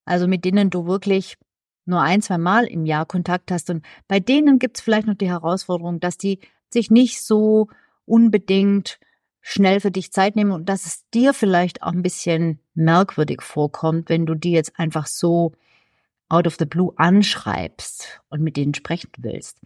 Also 0.06 0.28
mit 0.28 0.46
denen 0.46 0.70
du 0.70 0.86
wirklich 0.86 1.38
nur 1.86 2.02
ein, 2.02 2.22
zwei 2.22 2.38
Mal 2.38 2.66
im 2.66 2.86
Jahr 2.86 3.06
Kontakt 3.06 3.52
hast. 3.52 3.70
Und 3.70 3.86
bei 4.08 4.20
denen 4.20 4.60
gibt 4.60 4.78
es 4.78 4.84
vielleicht 4.84 5.08
noch 5.08 5.16
die 5.16 5.30
Herausforderung, 5.30 6.00
dass 6.00 6.18
die 6.18 6.40
sich 6.70 6.90
nicht 6.90 7.22
so 7.22 7.68
unbedingt 8.06 9.00
schnell 9.42 9.82
für 9.82 9.92
dich 9.92 10.14
Zeit 10.14 10.36
nehmen 10.36 10.52
und 10.52 10.70
dass 10.70 10.86
es 10.86 11.10
dir 11.14 11.34
vielleicht 11.34 11.84
auch 11.84 11.92
ein 11.92 12.02
bisschen 12.02 12.60
merkwürdig 12.74 13.42
vorkommt, 13.42 14.08
wenn 14.08 14.26
du 14.26 14.36
die 14.36 14.52
jetzt 14.52 14.80
einfach 14.80 15.06
so 15.06 15.52
out 16.30 16.48
of 16.48 16.56
the 16.58 16.66
blue 16.66 16.94
anschreibst 16.96 18.22
und 18.30 18.42
mit 18.42 18.56
denen 18.56 18.74
sprechen 18.74 19.12
willst. 19.18 19.60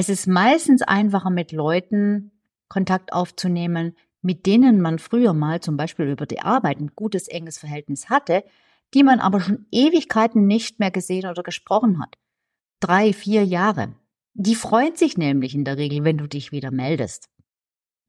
Es 0.00 0.08
ist 0.08 0.26
meistens 0.26 0.80
einfacher, 0.80 1.28
mit 1.28 1.52
Leuten 1.52 2.30
Kontakt 2.70 3.12
aufzunehmen, 3.12 3.94
mit 4.22 4.46
denen 4.46 4.80
man 4.80 4.98
früher 4.98 5.34
mal 5.34 5.60
zum 5.60 5.76
Beispiel 5.76 6.06
über 6.06 6.24
die 6.24 6.40
Arbeit 6.40 6.80
ein 6.80 6.92
gutes, 6.96 7.28
enges 7.28 7.58
Verhältnis 7.58 8.08
hatte, 8.08 8.42
die 8.94 9.02
man 9.02 9.20
aber 9.20 9.42
schon 9.42 9.66
Ewigkeiten 9.70 10.46
nicht 10.46 10.80
mehr 10.80 10.90
gesehen 10.90 11.28
oder 11.28 11.42
gesprochen 11.42 12.00
hat. 12.00 12.16
Drei, 12.80 13.12
vier 13.12 13.44
Jahre. 13.44 13.94
Die 14.32 14.54
freuen 14.54 14.96
sich 14.96 15.18
nämlich 15.18 15.54
in 15.54 15.66
der 15.66 15.76
Regel, 15.76 16.02
wenn 16.02 16.16
du 16.16 16.26
dich 16.26 16.50
wieder 16.50 16.70
meldest. 16.70 17.28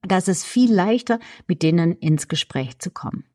Da 0.02 0.20
ist 0.20 0.46
viel 0.46 0.74
leichter, 0.74 1.20
mit 1.46 1.62
denen 1.62 1.98
ins 1.98 2.30
Gespräch 2.30 2.80
zu 2.80 2.92
kommen. 2.92 3.26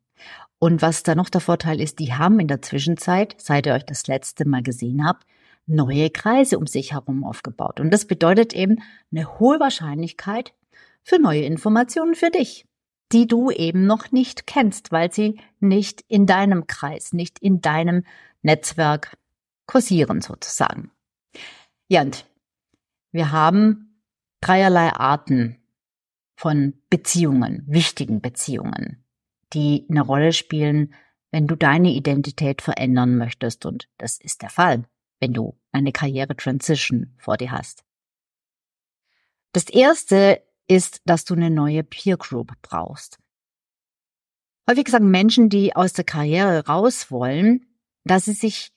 Und 0.59 0.81
was 0.81 1.03
da 1.03 1.15
noch 1.15 1.29
der 1.29 1.43
Vorteil 1.43 1.79
ist, 1.79 1.99
die 1.99 2.15
haben 2.15 2.41
in 2.41 2.49
der 2.49 2.63
Zwischenzeit, 2.63 3.37
seit 3.37 3.67
ihr 3.67 3.75
euch 3.75 3.85
das 3.85 4.07
letzte 4.07 4.49
Mal 4.49 4.63
gesehen 4.63 5.07
habt, 5.07 5.27
neue 5.66 6.11
Kreise 6.11 6.58
um 6.58 6.66
sich 6.66 6.92
herum 6.92 7.25
aufgebaut. 7.25 7.80
Und 7.80 7.90
das 7.90 8.06
bedeutet 8.06 8.54
eben 8.54 8.82
eine 9.11 9.38
hohe 9.38 9.61
Wahrscheinlichkeit 9.61 10.54
für 11.02 11.18
neue 11.18 11.42
Informationen 11.42 12.14
für 12.14 12.30
dich, 12.30 12.66
die 13.12 13.26
du 13.26 13.50
eben 13.50 13.87
noch 13.87 14.12
nicht 14.12 14.46
kennst, 14.46 14.92
weil 14.92 15.12
sie 15.12 15.40
nicht 15.61 16.02
in 16.08 16.26
deinem 16.26 16.66
Kreis, 16.66 17.12
nicht 17.12 17.38
in 17.38 17.61
deinem 17.61 18.04
Netzwerk 18.42 19.16
kursieren 19.66 20.20
sozusagen. 20.20 20.90
Ja, 21.88 22.02
und 22.02 22.26
wir 23.12 23.32
haben 23.32 24.02
dreierlei 24.40 24.92
Arten 24.92 25.58
von 26.37 26.75
Beziehungen, 26.90 27.64
wichtigen 27.66 28.20
Beziehungen, 28.20 29.04
die 29.52 29.87
eine 29.88 30.02
Rolle 30.02 30.32
spielen, 30.32 30.94
wenn 31.30 31.46
du 31.46 31.56
deine 31.56 31.90
Identität 31.90 32.62
verändern 32.62 33.16
möchtest. 33.16 33.66
Und 33.66 33.88
das 33.99 34.18
ist 34.18 34.42
der 34.42 34.50
Fall, 34.50 34.85
wenn 35.20 35.32
du 35.32 35.58
eine 35.73 35.92
Karriere-Transition 35.92 37.14
vor 37.18 37.37
dir 37.37 37.50
hast. 37.50 37.85
Das 39.52 39.64
erste 39.64 40.42
ist, 40.68 41.00
dass 41.04 41.25
du 41.25 41.35
eine 41.35 41.50
neue 41.50 41.82
Peer 41.82 42.16
Group 42.16 42.52
brauchst. 42.62 43.18
Häufig 44.68 44.88
sagen 44.88 45.11
Menschen, 45.11 45.49
die 45.49 45.76
aus 45.76 45.92
der 45.92 46.04
Karriere 46.04 46.66
raus 46.66 47.11
wollen, 47.11 47.66
dass 48.04 48.25
sie 48.25 48.32
sich 48.32 48.73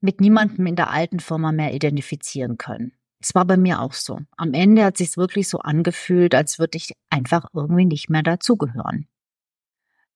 mit 0.00 0.20
niemandem 0.20 0.66
in 0.66 0.76
der 0.76 0.90
alten 0.90 1.20
Firma 1.20 1.52
mehr 1.52 1.74
identifizieren 1.74 2.58
können. 2.58 2.92
Es 3.20 3.34
war 3.34 3.44
bei 3.44 3.56
mir 3.56 3.80
auch 3.80 3.92
so. 3.92 4.20
Am 4.36 4.54
Ende 4.54 4.84
hat 4.84 4.98
sich's 4.98 5.16
wirklich 5.16 5.48
so 5.48 5.58
angefühlt, 5.58 6.34
als 6.34 6.58
würde 6.58 6.76
ich 6.76 6.92
einfach 7.10 7.46
irgendwie 7.52 7.86
nicht 7.86 8.08
mehr 8.08 8.22
dazugehören. 8.22 9.08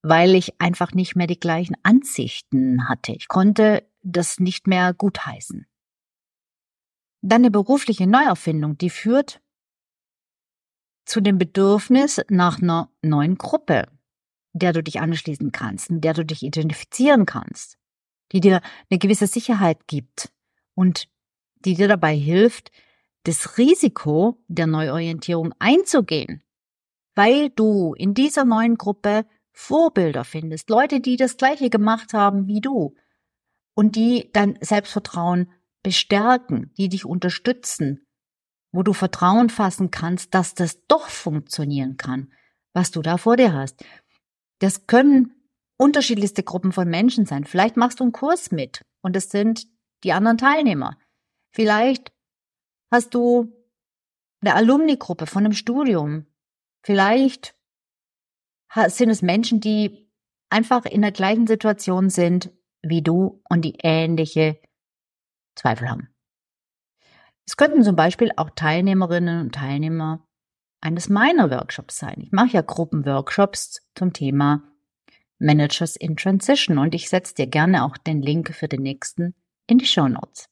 Weil 0.03 0.35
ich 0.35 0.61
einfach 0.61 0.93
nicht 0.93 1.17
mehr 1.17 1.27
die 1.27 1.41
gleichen 1.41 1.77
Ansichten 1.83 2.89
hatte. 2.89 3.13
Ich 3.13 3.29
konnte 3.29 3.83
das 4.03 4.39
nicht 4.39 4.67
mehr 4.67 4.95
gutheißen. 4.95 5.67
Dann 7.23 7.43
eine 7.43 7.51
berufliche 7.51 8.07
Neuerfindung, 8.07 8.79
die 8.79 8.91
führt 8.91 9.41
zu 11.05 11.21
dem 11.21 11.39
Bedürfnis 11.39 12.21
nach 12.29 12.63
einer 12.63 12.91
neuen 13.03 13.37
Gruppe, 13.37 13.89
der 14.53 14.73
du 14.73 14.83
dich 14.83 15.01
anschließen 15.01 15.53
kannst, 15.53 15.91
mit 15.91 16.05
der 16.05 16.15
du 16.15 16.25
dich 16.25 16.43
identifizieren 16.43 17.27
kannst. 17.27 17.77
die 18.33 18.41
dir 18.41 18.61
eine 18.89 18.99
gewisse 19.01 19.27
Sicherheit 19.27 19.89
gibt 19.89 20.33
und 20.75 21.09
die 21.65 21.75
dir 21.75 21.89
dabei 21.89 22.15
hilft, 22.15 22.71
das 23.25 23.59
Risiko 23.59 24.41
der 24.47 24.69
Neuorientierung 24.69 25.53
einzugehen, 25.59 26.43
weil 27.17 27.51
du 27.51 27.93
in 27.95 28.15
dieser 28.15 28.45
neuen 28.45 28.77
Gruppe 28.77 29.27
Vorbilder 29.53 30.25
findest, 30.25 30.71
Leute, 30.71 31.01
die 31.01 31.17
das 31.17 31.37
gleiche 31.37 31.71
gemacht 31.71 32.13
haben 32.13 32.47
wie 32.47 32.61
du 32.61 32.95
und 33.75 33.97
die 33.97 34.31
dein 34.33 34.59
Selbstvertrauen 34.61 35.51
bestärken, 35.83 36.73
die 36.77 36.89
dich 36.89 37.05
unterstützen, 37.05 38.07
wo 38.73 38.83
du 38.83 38.93
Vertrauen 38.93 39.49
fassen 39.49 39.91
kannst, 39.91 40.35
dass 40.35 40.55
das 40.55 40.87
doch 40.87 41.09
funktionieren 41.09 41.97
kann, 41.97 42.33
was 42.73 42.91
du 42.91 43.03
da 43.03 43.17
vor 43.17 43.37
dir 43.37 43.53
hast. 43.53 43.85
Das 44.59 44.87
können 44.87 45.35
unterschiedlichste 45.77 46.43
Gruppen 46.43 46.73
von 46.73 46.89
Menschen 46.89 47.25
sein. 47.27 47.45
Vielleicht 47.45 47.77
machst 47.77 48.01
du 48.01 48.05
einen 48.05 48.13
Kurs 48.13 48.51
mit 48.51 48.83
und 49.03 49.17
es 49.17 49.31
sind 49.31 49.67
die 50.05 50.13
anderen 50.13 50.39
Teilnehmer. 50.39 50.99
Vielleicht 51.53 52.13
hast 52.93 53.15
du 53.15 53.53
eine 54.43 54.55
Alumni-Gruppe 54.55 55.27
von 55.27 55.45
einem 55.45 55.55
Studium. 55.55 56.27
Vielleicht 56.83 57.55
sind 58.89 59.11
es 59.11 59.23
Menschen, 59.23 59.61
die 59.61 60.11
einfach 60.51 60.85
in 60.85 61.03
der 61.03 61.13
gleichen 61.13 61.47
Situation 61.47 62.11
sind 62.11 62.53
wie 62.83 63.03
du 63.03 63.43
und 63.49 63.65
die 63.65 63.79
ähnliche 63.83 64.59
Zweifel 65.55 65.91
haben. 65.91 66.09
Es 67.47 67.57
könnten 67.57 67.83
zum 67.83 67.97
Beispiel 67.97 68.31
auch 68.37 68.51
Teilnehmerinnen 68.51 69.41
und 69.41 69.55
Teilnehmer 69.55 70.27
eines 70.81 71.09
meiner 71.09 71.51
Workshops 71.51 71.99
sein. 71.99 72.17
Ich 72.19 72.33
mache 72.33 72.53
ja 72.53 72.63
Gruppenworkshops 72.63 73.83
zum 73.95 74.13
Thema 74.13 74.63
Managers 75.39 75.97
in 75.97 76.17
Transition 76.17 76.79
und 76.79 76.95
ich 76.95 77.09
setze 77.09 77.35
dir 77.35 77.47
gerne 77.47 77.85
auch 77.85 77.97
den 77.97 78.23
Link 78.23 78.55
für 78.55 78.69
den 78.69 78.83
nächsten 78.83 79.35
in 79.67 79.79
die 79.79 79.87
Show 79.87 80.09
Notes. 80.09 80.49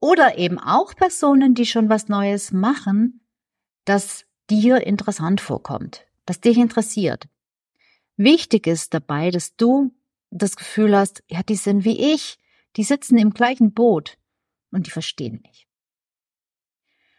Oder 0.00 0.38
eben 0.38 0.58
auch 0.58 0.94
Personen, 0.94 1.54
die 1.54 1.66
schon 1.66 1.88
was 1.88 2.08
Neues 2.08 2.52
machen, 2.52 3.20
das 3.84 4.26
dir 4.50 4.86
interessant 4.86 5.40
vorkommt, 5.40 6.06
das 6.26 6.40
dich 6.40 6.56
interessiert. 6.56 7.28
Wichtig 8.16 8.66
ist 8.66 8.94
dabei, 8.94 9.30
dass 9.30 9.56
du 9.56 9.92
das 10.30 10.56
Gefühl 10.56 10.96
hast, 10.96 11.22
ja, 11.28 11.42
die 11.42 11.56
sind 11.56 11.84
wie 11.84 12.14
ich, 12.14 12.38
die 12.76 12.84
sitzen 12.84 13.18
im 13.18 13.30
gleichen 13.30 13.72
Boot 13.72 14.18
und 14.70 14.86
die 14.86 14.90
verstehen 14.90 15.40
mich. 15.42 15.68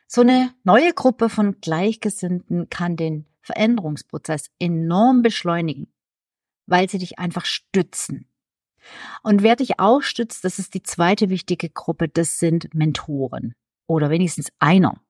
So 0.08 0.22
eine 0.22 0.54
neue 0.64 0.94
Gruppe 0.94 1.30
von 1.30 1.60
Gleichgesinnten 1.62 2.70
kann 2.70 2.96
den 2.96 3.28
Veränderungsprozess 3.42 4.50
enorm 4.60 5.22
beschleunigen, 5.22 5.92
weil 6.66 6.90
sie 6.90 6.98
dich 6.98 7.20
einfach 7.20 7.46
stützen. 7.46 8.28
Und 9.24 9.44
wer 9.44 9.56
dich 9.56 9.80
auch 9.80 10.02
stützt, 10.02 10.44
das 10.46 10.58
ist 10.58 10.74
die 10.74 10.84
zweite 10.84 11.30
wichtige 11.30 11.70
Gruppe, 11.70 12.08
das 12.08 12.40
sind 12.40 12.74
Mentoren 12.74 13.54
oder 13.88 14.10
wenigstens 14.10 14.52
einer. 14.60 15.02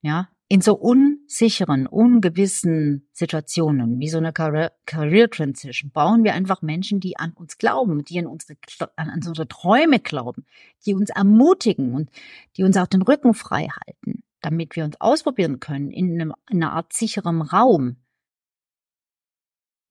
Ja, 0.00 0.28
in 0.50 0.62
so 0.62 0.74
unsicheren, 0.74 1.86
ungewissen 1.86 3.06
Situationen 3.12 4.00
wie 4.00 4.08
so 4.08 4.16
eine 4.16 4.32
Career, 4.32 5.30
Transition 5.30 5.90
bauen 5.90 6.24
wir 6.24 6.32
einfach 6.32 6.62
Menschen, 6.62 7.00
die 7.00 7.18
an 7.18 7.32
uns 7.32 7.58
glauben, 7.58 8.02
die 8.04 8.18
an 8.18 8.26
unsere, 8.26 8.56
an 8.96 9.12
unsere 9.14 9.46
Träume 9.46 10.00
glauben, 10.00 10.46
die 10.86 10.94
uns 10.94 11.10
ermutigen 11.10 11.94
und 11.94 12.10
die 12.56 12.64
uns 12.64 12.78
auch 12.78 12.86
den 12.86 13.02
Rücken 13.02 13.34
frei 13.34 13.68
halten, 13.68 14.22
damit 14.40 14.74
wir 14.74 14.84
uns 14.84 14.98
ausprobieren 15.00 15.60
können 15.60 15.90
in, 15.90 16.14
einem, 16.14 16.34
in 16.50 16.62
einer 16.62 16.72
Art 16.72 16.94
sicherem 16.94 17.42
Raum. 17.42 17.96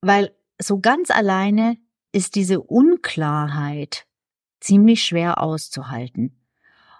Weil 0.00 0.34
so 0.60 0.80
ganz 0.80 1.10
alleine 1.10 1.78
ist 2.10 2.34
diese 2.34 2.60
Unklarheit 2.60 4.06
ziemlich 4.58 5.04
schwer 5.04 5.40
auszuhalten. 5.40 6.34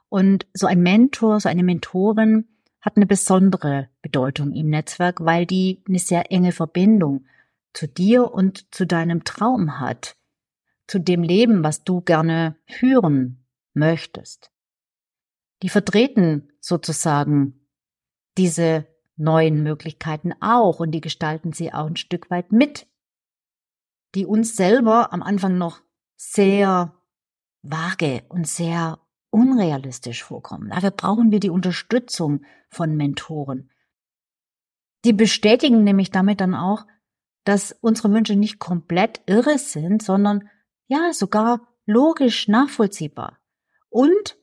Und 0.09 0.47
so 0.55 0.69
ein 0.69 0.81
Mentor, 0.81 1.41
so 1.41 1.49
eine 1.49 1.65
Mentorin, 1.65 2.47
hat 2.81 2.97
eine 2.97 3.07
besondere 3.07 3.89
Bedeutung 4.03 4.53
im 4.53 4.71
Netzwerk, 4.71 5.25
weil 5.25 5.47
die 5.47 5.83
eine 5.89 5.99
sehr 5.99 6.31
enge 6.31 6.53
Verbindung 6.53 7.27
zu 7.73 7.87
dir 7.87 8.33
und 8.33 8.73
zu 8.75 8.87
deinem 8.87 9.25
Traum 9.25 9.79
hat, 9.81 10.17
zu 10.87 10.99
dem 10.99 11.23
Leben, 11.23 11.65
was 11.65 11.85
du 11.85 12.01
gerne 12.01 12.57
führen 12.67 13.45
möchtest. 13.75 14.51
Die 15.63 15.69
vertreten 15.69 16.53
sozusagen 16.61 17.67
diese 18.37 18.87
neuen 19.17 19.63
Möglichkeiten 19.63 20.33
auch 20.41 20.81
und 20.81 20.93
die 20.93 21.01
gestalten 21.01 21.53
sie 21.53 21.73
auch 21.73 21.87
ein 21.87 21.97
Stück 21.97 22.31
weit 22.31 22.53
mit, 22.53 22.87
die 24.15 24.25
uns 24.25 24.57
selber 24.57 25.13
am 25.13 25.23
Anfang 25.23 25.59
noch 25.59 25.81
sehr 26.17 26.95
vage 27.63 28.23
und 28.29 28.47
sehr 28.47 28.99
unrealistisch 29.31 30.25
vorkommen. 30.25 30.71
Dafür 30.71 30.91
brauchen 30.91 31.31
wir 31.31 31.41
die 31.41 31.51
Unterstützung 31.51 32.45
von 32.71 32.97
Mentoren. 32.97 33.71
Die 35.05 35.13
bestätigen 35.13 35.85
nämlich 35.85 36.11
damit 36.11 36.41
dann 36.41 36.55
auch, 36.55 36.87
dass 37.45 37.73
unsere 37.81 38.13
Wünsche 38.13 38.37
nicht 38.37 38.59
komplett 38.59 39.23
irre 39.27 39.59
sind, 39.59 40.03
sondern 40.03 40.49
ja, 40.87 41.13
sogar 41.13 41.61
logisch 41.87 42.49
nachvollziehbar. 42.49 43.39
Und 43.89 44.37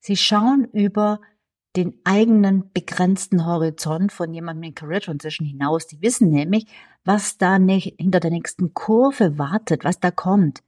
sie 0.00 0.16
schauen 0.16 0.64
über 0.72 1.20
den 1.76 2.00
eigenen 2.04 2.72
begrenzten 2.72 3.46
Horizont 3.46 4.10
von 4.10 4.32
jemandem 4.34 4.64
in 4.64 4.74
Career 4.74 5.00
Transition 5.00 5.46
hinaus. 5.46 5.86
Die 5.86 6.02
wissen 6.02 6.30
nämlich, 6.30 6.66
was 7.04 7.38
da 7.38 7.56
hinter 7.56 8.18
der 8.18 8.30
nächsten 8.30 8.74
Kurve 8.74 9.38
wartet, 9.38 9.84
was 9.84 10.00
da 10.00 10.10
kommt. 10.10 10.62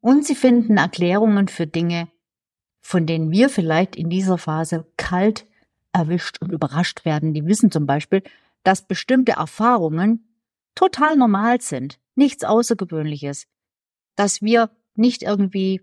Und 0.00 0.24
sie 0.24 0.34
finden 0.34 0.76
Erklärungen 0.76 1.48
für 1.48 1.66
Dinge, 1.66 2.08
von 2.84 3.06
denen 3.06 3.30
wir 3.30 3.48
vielleicht 3.48 3.96
in 3.96 4.10
dieser 4.10 4.36
Phase 4.36 4.86
kalt 4.98 5.46
erwischt 5.92 6.42
und 6.42 6.52
überrascht 6.52 7.06
werden. 7.06 7.32
Die 7.32 7.46
wissen 7.46 7.70
zum 7.70 7.86
Beispiel, 7.86 8.22
dass 8.62 8.86
bestimmte 8.86 9.32
Erfahrungen 9.32 10.28
total 10.74 11.16
normal 11.16 11.62
sind, 11.62 11.98
nichts 12.14 12.44
Außergewöhnliches, 12.44 13.46
dass 14.16 14.42
wir 14.42 14.70
nicht 14.94 15.22
irgendwie, 15.22 15.80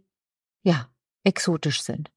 ja, 0.64 0.90
exotisch 1.24 1.82
sind. 1.82 2.12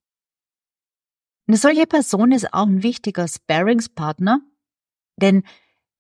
Eine 1.47 1.57
solche 1.57 1.87
Person 1.87 2.33
ist 2.33 2.53
auch 2.53 2.67
ein 2.67 2.83
wichtiger 2.83 3.27
Sparingspartner, 3.27 4.41
denn 5.17 5.45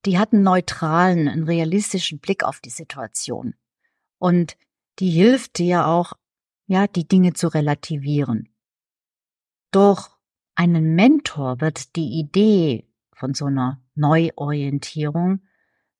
die 0.04 0.18
hat 0.18 0.34
einen 0.34 0.42
neutralen, 0.42 1.28
einen 1.28 1.44
realistischen 1.44 2.18
Blick 2.18 2.44
auf 2.44 2.60
die 2.60 2.70
Situation. 2.70 3.54
Und 4.18 4.58
die 4.98 5.10
hilft 5.10 5.56
dir 5.58 5.86
auch, 5.86 6.12
ja, 6.66 6.86
die 6.86 7.08
Dinge 7.08 7.32
zu 7.32 7.48
relativieren. 7.48 8.53
Durch 9.74 10.08
einen 10.54 10.94
Mentor 10.94 11.60
wird 11.60 11.96
die 11.96 12.20
Idee 12.20 12.88
von 13.12 13.34
so 13.34 13.46
einer 13.46 13.82
Neuorientierung 13.96 15.40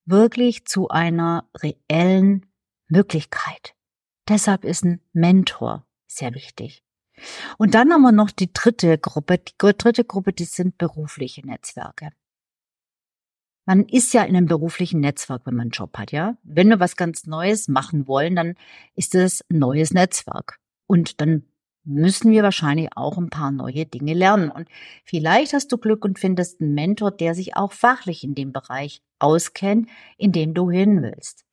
wirklich 0.04 0.64
zu 0.64 0.90
einer 0.90 1.50
reellen 1.56 2.46
Möglichkeit. 2.86 3.74
Deshalb 4.28 4.64
ist 4.64 4.84
ein 4.84 5.00
Mentor 5.12 5.88
sehr 6.06 6.34
wichtig. 6.34 6.84
Und 7.58 7.74
dann 7.74 7.92
haben 7.92 8.02
wir 8.02 8.12
noch 8.12 8.30
die 8.30 8.52
dritte 8.52 8.96
Gruppe. 8.96 9.38
Die 9.38 9.54
dritte 9.58 10.04
Gruppe, 10.04 10.32
die 10.32 10.44
sind 10.44 10.78
berufliche 10.78 11.44
Netzwerke. 11.44 12.12
Man 13.66 13.88
ist 13.88 14.14
ja 14.14 14.22
in 14.22 14.36
einem 14.36 14.46
beruflichen 14.46 15.00
Netzwerk, 15.00 15.46
wenn 15.46 15.54
man 15.54 15.62
einen 15.62 15.70
Job 15.70 15.98
hat, 15.98 16.12
ja. 16.12 16.36
Wenn 16.44 16.68
wir 16.68 16.78
was 16.78 16.94
ganz 16.94 17.26
Neues 17.26 17.66
machen 17.66 18.06
wollen, 18.06 18.36
dann 18.36 18.54
ist 18.94 19.16
es 19.16 19.44
ein 19.50 19.58
neues 19.58 19.92
Netzwerk. 19.92 20.60
Und 20.86 21.20
dann 21.20 21.48
müssen 21.84 22.30
wir 22.32 22.42
wahrscheinlich 22.42 22.88
auch 22.96 23.18
ein 23.18 23.30
paar 23.30 23.50
neue 23.50 23.86
Dinge 23.86 24.14
lernen. 24.14 24.50
Und 24.50 24.68
vielleicht 25.04 25.52
hast 25.52 25.70
du 25.70 25.78
Glück 25.78 26.04
und 26.04 26.18
findest 26.18 26.60
einen 26.60 26.74
Mentor, 26.74 27.10
der 27.10 27.34
sich 27.34 27.56
auch 27.56 27.72
fachlich 27.72 28.24
in 28.24 28.34
dem 28.34 28.52
Bereich 28.52 29.02
auskennt, 29.18 29.88
in 30.16 30.32
dem 30.32 30.54
du 30.54 30.70
hin 30.70 31.02
willst. 31.02 31.44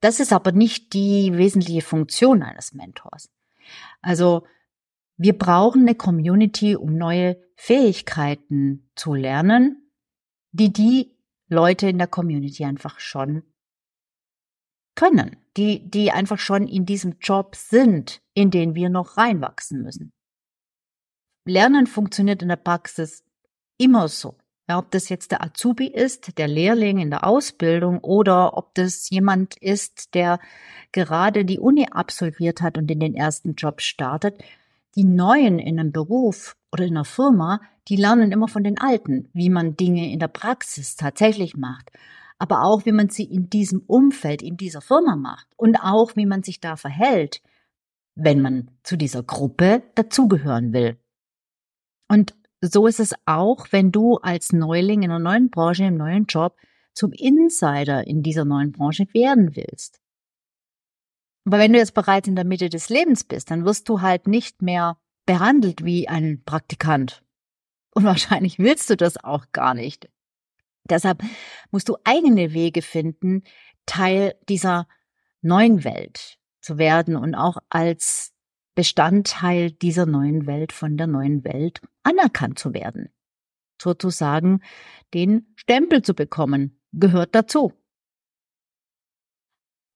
Das 0.00 0.20
ist 0.20 0.32
aber 0.32 0.52
nicht 0.52 0.92
die 0.92 1.36
wesentliche 1.36 1.82
Funktion 1.82 2.42
eines 2.42 2.72
Mentors. 2.72 3.30
Also 4.02 4.46
wir 5.16 5.36
brauchen 5.38 5.82
eine 5.82 5.94
Community, 5.94 6.76
um 6.76 6.96
neue 6.96 7.40
Fähigkeiten 7.56 8.90
zu 8.96 9.14
lernen, 9.14 9.90
die 10.52 10.72
die 10.72 11.16
Leute 11.48 11.88
in 11.88 11.98
der 11.98 12.06
Community 12.06 12.64
einfach 12.64 13.00
schon 13.00 13.42
können, 14.94 15.36
die, 15.56 15.88
die 15.88 16.10
einfach 16.10 16.38
schon 16.38 16.66
in 16.66 16.86
diesem 16.86 17.16
Job 17.20 17.56
sind, 17.56 18.20
in 18.34 18.50
den 18.50 18.74
wir 18.74 18.88
noch 18.88 19.16
reinwachsen 19.16 19.82
müssen. 19.82 20.12
Lernen 21.46 21.86
funktioniert 21.86 22.42
in 22.42 22.48
der 22.48 22.56
Praxis 22.56 23.22
immer 23.76 24.08
so. 24.08 24.36
Ja, 24.68 24.78
ob 24.78 24.90
das 24.92 25.10
jetzt 25.10 25.30
der 25.30 25.42
Azubi 25.42 25.88
ist, 25.88 26.38
der 26.38 26.48
Lehrling 26.48 26.98
in 26.98 27.10
der 27.10 27.26
Ausbildung 27.26 27.98
oder 27.98 28.56
ob 28.56 28.74
das 28.74 29.10
jemand 29.10 29.56
ist, 29.58 30.14
der 30.14 30.40
gerade 30.90 31.44
die 31.44 31.58
Uni 31.58 31.86
absolviert 31.90 32.62
hat 32.62 32.78
und 32.78 32.90
in 32.90 33.00
den 33.00 33.14
ersten 33.14 33.56
Job 33.56 33.82
startet. 33.82 34.42
Die 34.94 35.04
Neuen 35.04 35.58
in 35.58 35.78
einem 35.78 35.92
Beruf 35.92 36.56
oder 36.72 36.84
in 36.84 36.96
einer 36.96 37.04
Firma, 37.04 37.60
die 37.88 37.96
lernen 37.96 38.32
immer 38.32 38.48
von 38.48 38.64
den 38.64 38.78
Alten, 38.78 39.28
wie 39.34 39.50
man 39.50 39.76
Dinge 39.76 40.10
in 40.10 40.18
der 40.18 40.28
Praxis 40.28 40.96
tatsächlich 40.96 41.56
macht. 41.56 41.90
Aber 42.38 42.62
auch 42.62 42.84
wie 42.84 42.92
man 42.92 43.08
sie 43.08 43.24
in 43.24 43.48
diesem 43.48 43.80
Umfeld, 43.80 44.42
in 44.42 44.56
dieser 44.56 44.80
Firma 44.80 45.16
macht 45.16 45.46
und 45.56 45.76
auch 45.76 46.16
wie 46.16 46.26
man 46.26 46.42
sich 46.42 46.60
da 46.60 46.76
verhält, 46.76 47.42
wenn 48.14 48.40
man 48.40 48.70
zu 48.82 48.96
dieser 48.96 49.22
Gruppe 49.22 49.82
dazugehören 49.94 50.72
will. 50.72 50.98
Und 52.08 52.34
so 52.60 52.86
ist 52.86 53.00
es 53.00 53.14
auch, 53.26 53.66
wenn 53.70 53.92
du 53.92 54.16
als 54.16 54.52
Neuling 54.52 55.02
in 55.02 55.10
einer 55.10 55.18
neuen 55.18 55.50
Branche, 55.50 55.84
im 55.84 55.96
neuen 55.96 56.26
Job 56.26 56.56
zum 56.94 57.12
Insider 57.12 58.06
in 58.06 58.22
dieser 58.22 58.44
neuen 58.44 58.72
Branche 58.72 59.06
werden 59.12 59.56
willst. 59.56 60.00
Aber 61.46 61.58
wenn 61.58 61.72
du 61.72 61.78
jetzt 61.78 61.94
bereits 61.94 62.28
in 62.28 62.36
der 62.36 62.44
Mitte 62.44 62.68
des 62.70 62.88
Lebens 62.88 63.24
bist, 63.24 63.50
dann 63.50 63.64
wirst 63.64 63.88
du 63.88 64.00
halt 64.00 64.26
nicht 64.26 64.62
mehr 64.62 64.96
behandelt 65.26 65.84
wie 65.84 66.08
ein 66.08 66.42
Praktikant. 66.44 67.22
Und 67.94 68.04
wahrscheinlich 68.04 68.58
willst 68.58 68.90
du 68.90 68.96
das 68.96 69.22
auch 69.22 69.46
gar 69.52 69.74
nicht. 69.74 70.08
Deshalb 70.88 71.22
musst 71.70 71.88
du 71.88 71.96
eigene 72.04 72.52
Wege 72.52 72.82
finden, 72.82 73.42
Teil 73.86 74.34
dieser 74.48 74.86
neuen 75.40 75.84
Welt 75.84 76.38
zu 76.60 76.78
werden 76.78 77.16
und 77.16 77.34
auch 77.34 77.58
als 77.68 78.32
Bestandteil 78.74 79.70
dieser 79.70 80.06
neuen 80.06 80.46
Welt 80.46 80.72
von 80.72 80.96
der 80.96 81.06
neuen 81.06 81.44
Welt 81.44 81.80
anerkannt 82.02 82.58
zu 82.58 82.74
werden. 82.74 83.10
Sozusagen 83.80 84.60
den 85.12 85.52
Stempel 85.56 86.02
zu 86.02 86.14
bekommen, 86.14 86.80
gehört 86.92 87.34
dazu. 87.34 87.72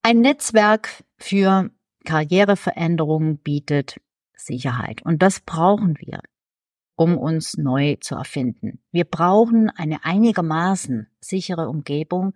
Ein 0.02 0.20
Netzwerk 0.20 1.04
für 1.16 1.70
Karriereveränderungen 2.04 3.38
bietet 3.38 4.00
Sicherheit 4.34 5.02
und 5.02 5.22
das 5.22 5.40
brauchen 5.40 5.98
wir, 5.98 6.20
um 6.98 7.16
uns 7.16 7.56
neu 7.56 7.96
zu 8.00 8.16
erfinden. 8.16 8.80
Wir 8.90 9.04
brauchen 9.04 9.70
eine 9.70 10.04
einigermaßen 10.04 11.06
sichere 11.20 11.68
Umgebung, 11.68 12.34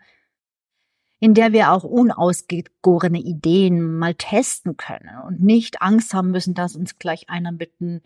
in 1.19 1.35
der 1.35 1.53
wir 1.53 1.73
auch 1.73 1.83
unausgegorene 1.83 3.19
Ideen 3.19 3.99
mal 3.99 4.15
testen 4.15 4.77
können 4.77 5.11
und 5.27 5.43
nicht 5.43 5.83
Angst 5.83 6.15
haben 6.15 6.31
müssen, 6.31 6.55
dass 6.55 6.77
uns 6.77 7.01
gleich 7.01 7.29
einer 7.29 7.51
mit 7.51 7.73
einem 7.81 8.03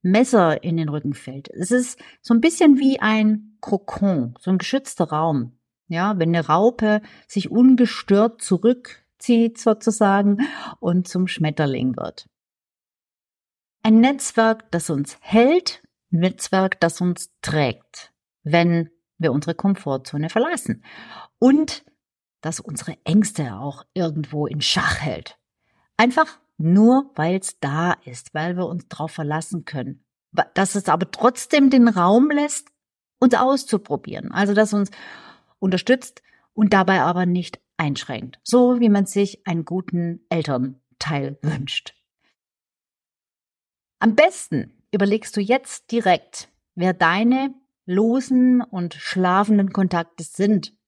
Messer 0.00 0.64
in 0.64 0.78
den 0.78 0.88
Rücken 0.88 1.12
fällt. 1.12 1.50
Es 1.50 1.70
ist 1.70 2.00
so 2.22 2.32
ein 2.32 2.40
bisschen 2.40 2.78
wie 2.78 3.00
ein 3.00 3.58
Kokon, 3.60 4.34
so 4.40 4.50
ein 4.50 4.58
geschützter 4.58 5.10
Raum. 5.10 5.58
Ja, 5.88 6.18
wenn 6.18 6.34
eine 6.34 6.46
Raupe 6.46 7.02
sich 7.26 7.50
ungestört 7.50 8.40
zurückzieht 8.40 9.58
sozusagen 9.58 10.38
und 10.80 11.06
zum 11.06 11.28
Schmetterling 11.28 11.96
wird. 11.98 12.30
Ein 13.82 14.00
Netzwerk, 14.00 14.70
das 14.70 14.88
uns 14.88 15.18
hält, 15.20 15.82
Netzwerk, 16.10 16.80
das 16.80 17.00
uns 17.00 17.30
trägt, 17.42 18.12
wenn 18.42 18.90
wir 19.18 19.32
unsere 19.32 19.54
Komfortzone 19.54 20.30
verlassen. 20.30 20.84
Und 21.38 21.84
das 22.40 22.60
unsere 22.60 22.96
Ängste 23.04 23.56
auch 23.56 23.84
irgendwo 23.94 24.46
in 24.46 24.60
Schach 24.60 25.00
hält. 25.00 25.38
Einfach 25.96 26.38
nur, 26.56 27.10
weil 27.14 27.36
es 27.36 27.58
da 27.60 27.92
ist, 28.04 28.34
weil 28.34 28.56
wir 28.56 28.66
uns 28.66 28.86
darauf 28.88 29.12
verlassen 29.12 29.64
können. 29.64 30.04
Dass 30.54 30.74
es 30.74 30.88
aber 30.88 31.10
trotzdem 31.10 31.70
den 31.70 31.88
Raum 31.88 32.30
lässt, 32.30 32.68
uns 33.18 33.34
auszuprobieren. 33.34 34.30
Also, 34.30 34.54
dass 34.54 34.72
uns 34.72 34.90
unterstützt 35.58 36.22
und 36.52 36.72
dabei 36.72 37.00
aber 37.00 37.26
nicht 37.26 37.60
einschränkt. 37.76 38.38
So 38.44 38.80
wie 38.80 38.88
man 38.88 39.06
sich 39.06 39.46
einen 39.46 39.64
guten 39.64 40.24
Elternteil 40.28 41.38
wünscht. 41.42 41.94
Am 44.00 44.14
besten 44.14 44.77
überlegst 44.92 45.36
du 45.36 45.40
jetzt 45.40 45.90
direkt, 45.92 46.48
wer 46.74 46.92
deine 46.92 47.54
losen 47.86 48.62
und 48.62 48.94
schlafenden 48.94 49.72
Kontakte 49.72 50.24
sind 50.24 50.78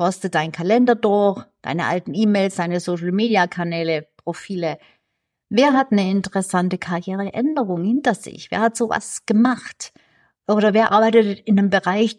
Forste 0.00 0.30
deinen 0.30 0.50
Kalender 0.50 0.94
durch, 0.94 1.44
deine 1.60 1.84
alten 1.84 2.14
E-Mails, 2.14 2.54
deine 2.54 2.80
Social-Media-Kanäle, 2.80 4.08
Profile. 4.16 4.78
Wer 5.50 5.74
hat 5.74 5.92
eine 5.92 6.10
interessante 6.10 6.78
Karriereänderung 6.78 7.84
hinter 7.84 8.14
sich? 8.14 8.50
Wer 8.50 8.62
hat 8.62 8.78
sowas 8.78 9.26
gemacht? 9.26 9.92
Oder 10.48 10.72
wer 10.72 10.92
arbeitet 10.92 11.40
in 11.40 11.58
einem 11.58 11.68
Bereich, 11.68 12.18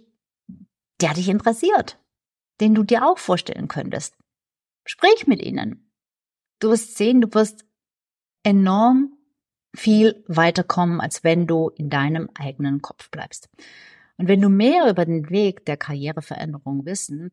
der 1.02 1.16
dich 1.16 1.28
interessiert, 1.28 1.98
den 2.60 2.76
du 2.76 2.84
dir 2.84 3.04
auch 3.04 3.18
vorstellen 3.18 3.68
könntest? 3.68 4.16
Sprich 4.86 5.26
mit 5.26 5.42
ihnen. 5.42 5.92
Du 6.60 6.70
wirst 6.70 6.98
sehen, 6.98 7.20
du 7.20 7.34
wirst 7.34 7.66
enorm 8.44 9.18
viel 9.74 10.24
weiterkommen, 10.28 11.00
als 11.00 11.24
wenn 11.24 11.48
du 11.48 11.70
in 11.70 11.90
deinem 11.90 12.30
eigenen 12.36 12.82
Kopf 12.82 13.10
bleibst. 13.10 13.50
Und 14.18 14.28
wenn 14.28 14.42
du 14.42 14.50
mehr 14.50 14.90
über 14.90 15.06
den 15.06 15.30
Weg 15.30 15.66
der 15.66 15.78
Karriereveränderung 15.78 16.86
wissen 16.86 17.32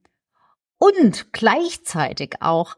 und 0.78 1.32
gleichzeitig 1.32 2.36
auch 2.40 2.76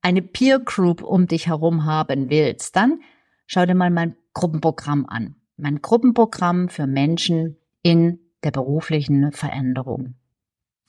eine 0.00 0.22
Peer 0.22 0.60
Group 0.60 1.02
um 1.02 1.26
dich 1.26 1.48
herum 1.48 1.84
haben 1.84 2.30
willst, 2.30 2.76
dann 2.76 3.00
schau 3.46 3.66
dir 3.66 3.74
mal 3.74 3.90
mein 3.90 4.16
Gruppenprogramm 4.34 5.06
an. 5.06 5.36
Mein 5.56 5.82
Gruppenprogramm 5.82 6.68
für 6.68 6.86
Menschen 6.86 7.56
in 7.82 8.20
der 8.44 8.52
beruflichen 8.52 9.32
Veränderung. 9.32 10.14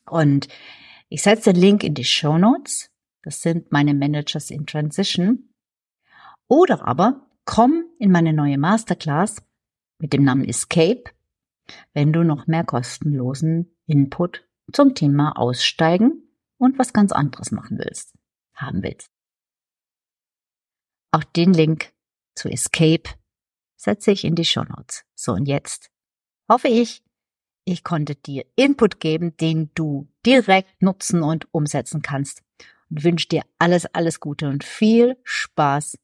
Und 0.10 0.48
ich 1.10 1.24
setze 1.24 1.54
den 1.54 1.62
Link 1.62 1.84
in 1.84 1.94
die 1.94 2.06
Show 2.06 2.38
Notes. 2.38 2.92
Das 3.24 3.42
sind 3.42 3.72
meine 3.72 3.94
Managers 3.94 4.52
in 4.52 4.66
Transition. 4.66 5.50
Oder 6.48 6.88
aber 6.88 7.27
komm 7.48 7.86
in 7.98 8.12
meine 8.12 8.34
neue 8.34 8.60
Masterclass 8.60 9.42
mit 10.00 10.14
dem 10.14 10.24
Namen 10.24 10.48
Escape, 10.48 11.06
wenn 11.94 12.14
du 12.14 12.24
noch 12.24 12.46
mehr 12.46 12.64
kostenlosen 12.64 13.76
Input 13.88 14.48
zum 14.72 14.94
Thema 14.94 15.32
Aussteigen 15.38 16.30
und 16.58 16.78
was 16.78 16.94
ganz 16.94 17.12
anderes 17.12 17.52
machen 17.52 17.80
willst, 17.80 18.14
haben 18.54 18.84
willst. 18.84 19.10
Auch 21.12 21.24
den 21.24 21.54
Link 21.54 21.94
zu 22.36 22.50
Escape 22.50 23.10
setze 23.78 24.12
ich 24.12 24.26
in 24.26 24.36
die 24.36 24.46
Show 24.46 24.64
Notes. 24.64 25.06
So 25.16 25.32
und 25.32 25.48
jetzt 25.48 25.90
hoffe 26.50 26.68
ich, 26.68 27.02
ich 27.64 27.84
konnte 27.84 28.16
dir 28.16 28.46
Input 28.56 29.00
geben, 29.00 29.38
den 29.38 29.72
du 29.74 30.12
direkt 30.26 30.82
nutzen 30.82 31.24
und 31.24 31.48
umsetzen 31.54 32.02
kannst. 32.02 32.44
Und 32.90 33.04
wünsche 33.04 33.28
dir 33.28 33.44
alles, 33.58 33.86
alles 33.86 34.20
Gute 34.20 34.48
und 34.48 34.64
viel 34.64 35.18
Spaß 35.24 35.98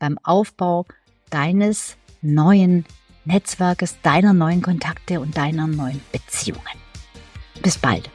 beim 0.00 0.18
Aufbau 0.24 0.86
deines 1.30 1.96
neuen 2.22 2.84
Netzwerkes, 3.24 3.98
deiner 4.02 4.32
neuen 4.32 4.62
Kontakte 4.62 5.20
und 5.20 5.36
deiner 5.36 5.68
neuen 5.68 6.00
Beziehungen. 6.10 6.64
Bis 7.62 7.78
bald. 7.78 8.10